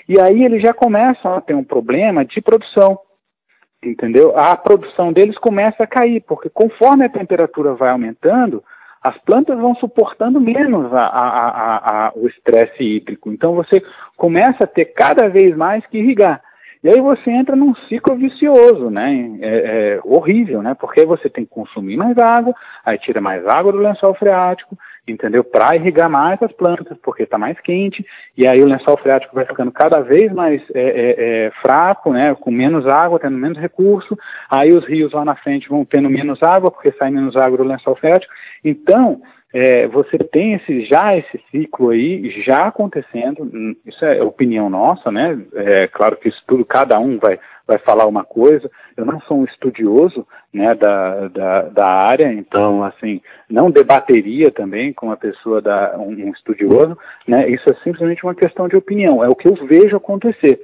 E 0.07 0.21
aí 0.21 0.45
eles 0.45 0.61
já 0.61 0.75
começam 0.75 1.35
a 1.35 1.41
ter 1.41 1.55
um 1.55 1.65
problema 1.65 2.27
de 2.27 2.43
produção, 2.43 2.99
entendeu? 3.83 4.37
A 4.37 4.55
produção 4.55 5.13
deles 5.13 5.39
começa 5.39 5.83
a 5.83 5.87
cair, 5.87 6.23
porque 6.29 6.51
conforme 6.51 7.07
a 7.07 7.09
temperatura 7.09 7.75
vai 7.75 7.91
aumentando, 7.91 8.63
as 9.05 9.19
plantas 9.19 9.59
vão 9.59 9.75
suportando 9.75 10.41
menos 10.41 10.91
a, 10.95 11.05
a, 11.05 12.07
a, 12.07 12.13
o 12.17 12.27
estresse 12.27 12.83
hídrico. 12.83 13.31
Então 13.31 13.55
você 13.55 13.83
começa 14.17 14.65
a 14.65 14.67
ter 14.67 14.87
cada 14.87 15.29
vez 15.29 15.55
mais 15.55 15.87
que 15.87 15.99
irrigar. 15.99 16.41
E 16.83 16.89
aí 16.89 17.01
você 17.01 17.31
entra 17.31 17.55
num 17.55 17.75
ciclo 17.89 18.17
vicioso, 18.17 18.89
né? 18.91 19.39
É, 19.43 19.49
é, 19.97 20.01
horrível, 20.05 20.63
né? 20.63 20.75
Porque 20.75 21.05
você 21.05 21.29
tem 21.29 21.45
que 21.45 21.51
consumir 21.51 21.99
mais 21.99 22.17
água, 22.17 22.55
aí 22.83 22.99
tira 22.99 23.21
mais 23.21 23.47
água 23.47 23.73
do 23.73 23.79
lençol 23.79 24.15
freático, 24.15 24.77
entendeu? 25.07 25.45
Para 25.45 25.77
irrigar 25.77 26.09
mais 26.09 26.43
as 26.43 26.53
plantas, 26.53 26.97
porque 27.03 27.25
está 27.25 27.37
mais 27.37 27.59
quente, 27.61 28.05
e 28.37 28.49
aí 28.49 28.63
o 28.63 28.67
lençol 28.67 28.97
freático 28.97 29.35
vai 29.35 29.45
ficando 29.45 29.71
cada 29.71 30.01
vez 30.01 30.33
mais 30.33 30.63
é, 30.75 30.81
é, 30.81 31.15
é, 31.47 31.51
fraco, 31.63 32.13
né? 32.13 32.35
Com 32.35 32.51
menos 32.51 32.87
água, 32.87 33.19
tendo 33.19 33.37
menos 33.37 33.59
recurso, 33.59 34.17
aí 34.51 34.71
os 34.71 34.85
rios 34.87 35.13
lá 35.13 35.25
na 35.25 35.37
frente 35.37 35.69
vão 35.69 35.85
tendo 35.85 36.09
menos 36.09 36.43
água, 36.43 36.71
porque 36.71 36.93
sai 36.93 37.11
menos 37.11 37.37
água 37.37 37.59
do 37.59 37.65
lençol 37.65 37.97
freático. 37.97 38.33
Então, 38.65 39.21
é, 39.57 39.87
você 39.87 40.19
tem 40.19 40.55
esse, 40.55 40.85
já 40.87 41.17
esse 41.17 41.41
ciclo 41.53 41.91
aí 41.91 42.43
já 42.45 42.67
acontecendo, 42.67 43.45
hum, 43.45 43.77
isso 43.87 44.05
é 44.05 44.21
opinião 44.21 44.69
nossa, 44.69 45.13
né? 45.13 45.39
É 45.55 45.87
claro 45.87 46.17
que 46.17 46.29
isso 46.29 46.43
tudo, 46.45 46.65
cada 46.65 46.99
um 46.99 47.19
vai, 47.19 47.39
vai 47.65 47.79
falar 47.79 48.07
uma 48.07 48.25
coisa. 48.25 48.69
Eu 48.97 49.05
não 49.05 49.21
sou 49.21 49.39
um 49.39 49.45
estudioso 49.45 50.27
né, 50.53 50.75
da, 50.75 51.29
da, 51.29 51.63
da 51.69 51.87
área, 51.87 52.33
então, 52.33 52.83
assim, 52.83 53.21
não 53.49 53.71
debateria 53.71 54.51
também 54.51 54.93
com 54.93 55.07
uma 55.07 55.17
pessoa, 55.17 55.63
da, 55.63 55.95
um, 55.99 56.11
um 56.11 56.33
estudioso, 56.33 56.99
né? 57.25 57.49
Isso 57.49 57.65
é 57.71 57.75
simplesmente 57.85 58.25
uma 58.25 58.35
questão 58.35 58.67
de 58.67 58.75
opinião, 58.75 59.23
é 59.23 59.29
o 59.29 59.37
que 59.37 59.47
eu 59.47 59.55
vejo 59.67 59.97
acontecer. 59.97 60.61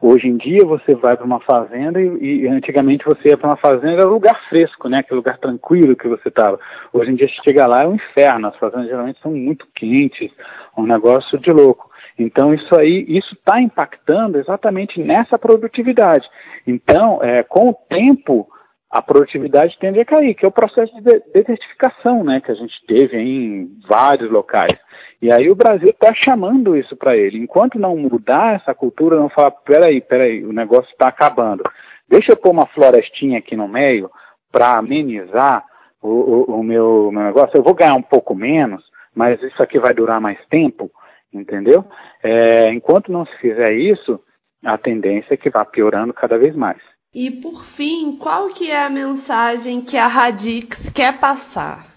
Hoje 0.00 0.28
em 0.28 0.36
dia 0.36 0.64
você 0.64 0.94
vai 0.94 1.16
para 1.16 1.26
uma 1.26 1.40
fazenda 1.40 2.00
e, 2.00 2.42
e, 2.42 2.48
antigamente 2.48 3.04
você 3.04 3.30
ia 3.30 3.36
para 3.36 3.48
uma 3.48 3.56
fazenda 3.56 3.94
era 3.94 4.08
um 4.08 4.12
lugar 4.12 4.40
fresco, 4.48 4.88
né? 4.88 4.98
Aquele 4.98 5.16
lugar 5.16 5.38
tranquilo 5.38 5.96
que 5.96 6.06
você 6.06 6.28
estava. 6.28 6.58
Hoje 6.92 7.10
em 7.10 7.16
dia 7.16 7.26
você 7.26 7.42
chega 7.42 7.66
lá 7.66 7.82
é 7.82 7.88
um 7.88 7.96
inferno. 7.96 8.46
As 8.46 8.56
fazendas 8.56 8.86
geralmente 8.86 9.20
são 9.20 9.32
muito 9.32 9.66
quentes, 9.74 10.30
um 10.76 10.86
negócio 10.86 11.36
de 11.38 11.50
louco. 11.50 11.90
Então 12.16 12.54
isso 12.54 12.78
aí, 12.78 13.04
isso 13.08 13.34
está 13.34 13.60
impactando 13.60 14.38
exatamente 14.38 15.00
nessa 15.00 15.36
produtividade. 15.36 16.26
Então, 16.66 17.20
é, 17.22 17.42
com 17.42 17.70
o 17.70 17.74
tempo 17.88 18.48
a 18.90 19.02
produtividade 19.02 19.76
tende 19.78 20.00
a 20.00 20.04
cair, 20.04 20.34
que 20.34 20.44
é 20.44 20.48
o 20.48 20.52
processo 20.52 20.94
de 20.94 21.02
desertificação, 21.32 22.24
né? 22.24 22.40
Que 22.40 22.52
a 22.52 22.54
gente 22.54 22.74
teve 22.86 23.18
em 23.18 23.68
vários 23.86 24.30
locais. 24.30 24.78
E 25.20 25.32
aí 25.32 25.50
o 25.50 25.54
Brasil 25.54 25.90
está 25.90 26.14
chamando 26.14 26.76
isso 26.76 26.96
para 26.96 27.16
ele. 27.16 27.38
Enquanto 27.38 27.78
não 27.78 27.96
mudar 27.96 28.54
essa 28.54 28.74
cultura, 28.74 29.18
não 29.18 29.28
falar, 29.28 29.50
peraí, 29.50 30.00
peraí, 30.00 30.44
o 30.44 30.52
negócio 30.52 30.90
está 30.90 31.08
acabando. 31.08 31.64
Deixa 32.08 32.32
eu 32.32 32.36
pôr 32.36 32.50
uma 32.50 32.66
florestinha 32.66 33.38
aqui 33.38 33.56
no 33.56 33.66
meio 33.66 34.10
para 34.50 34.78
amenizar 34.78 35.64
o, 36.00 36.08
o, 36.08 36.60
o 36.60 36.62
meu, 36.62 37.10
meu, 37.12 37.24
negócio. 37.24 37.56
Eu 37.56 37.62
vou 37.62 37.74
ganhar 37.74 37.94
um 37.94 38.02
pouco 38.02 38.34
menos, 38.34 38.84
mas 39.14 39.42
isso 39.42 39.60
aqui 39.62 39.78
vai 39.78 39.92
durar 39.92 40.20
mais 40.20 40.38
tempo, 40.48 40.90
entendeu? 41.32 41.84
É, 42.22 42.72
enquanto 42.72 43.10
não 43.10 43.26
se 43.26 43.36
fizer 43.38 43.72
isso, 43.72 44.20
a 44.64 44.78
tendência 44.78 45.34
é 45.34 45.36
que 45.36 45.50
vá 45.50 45.64
piorando 45.64 46.14
cada 46.14 46.38
vez 46.38 46.54
mais. 46.54 46.78
E 47.12 47.30
por 47.30 47.64
fim, 47.64 48.16
qual 48.16 48.48
que 48.50 48.70
é 48.70 48.84
a 48.84 48.90
mensagem 48.90 49.80
que 49.80 49.96
a 49.96 50.06
Radix 50.06 50.90
quer 50.90 51.18
passar? 51.18 51.87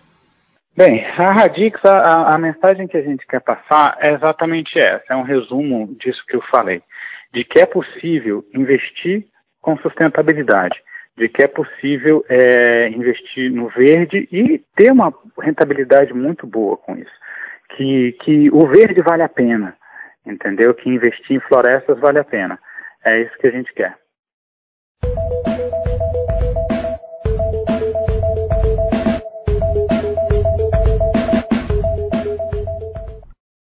Bem, 0.83 1.05
a 1.05 1.31
Radix, 1.31 1.79
a, 1.85 2.33
a, 2.33 2.37
mensagem 2.39 2.87
que 2.87 2.97
a 2.97 3.03
gente 3.03 3.23
quer 3.27 3.39
passar 3.39 3.95
é 3.99 4.13
exatamente 4.15 4.79
essa, 4.79 5.13
é 5.13 5.15
um 5.15 5.21
resumo 5.21 5.95
disso 5.99 6.25
que 6.27 6.35
eu 6.35 6.41
falei, 6.49 6.81
de 7.31 7.43
que 7.43 7.59
é 7.59 7.67
possível 7.67 8.43
investir 8.51 9.27
com 9.61 9.77
sustentabilidade, 9.77 10.75
de 11.15 11.29
que 11.29 11.43
é 11.43 11.47
possível 11.47 12.25
é, 12.27 12.89
investir 12.89 13.51
no 13.51 13.67
verde 13.67 14.27
e 14.31 14.59
ter 14.75 14.91
uma 14.91 15.13
rentabilidade 15.39 16.15
muito 16.15 16.47
boa 16.47 16.75
com 16.77 16.97
isso, 16.97 17.13
que, 17.77 18.13
que 18.23 18.49
o 18.49 18.65
verde 18.65 19.03
vale 19.03 19.21
a 19.21 19.29
pena, 19.29 19.75
entendeu? 20.25 20.73
Que 20.73 20.89
investir 20.89 21.37
em 21.37 21.41
florestas 21.41 21.99
vale 21.99 22.17
a 22.17 22.23
pena. 22.23 22.57
É 23.05 23.21
isso 23.21 23.37
que 23.37 23.45
a 23.45 23.51
gente 23.51 23.71
quer. 23.71 23.95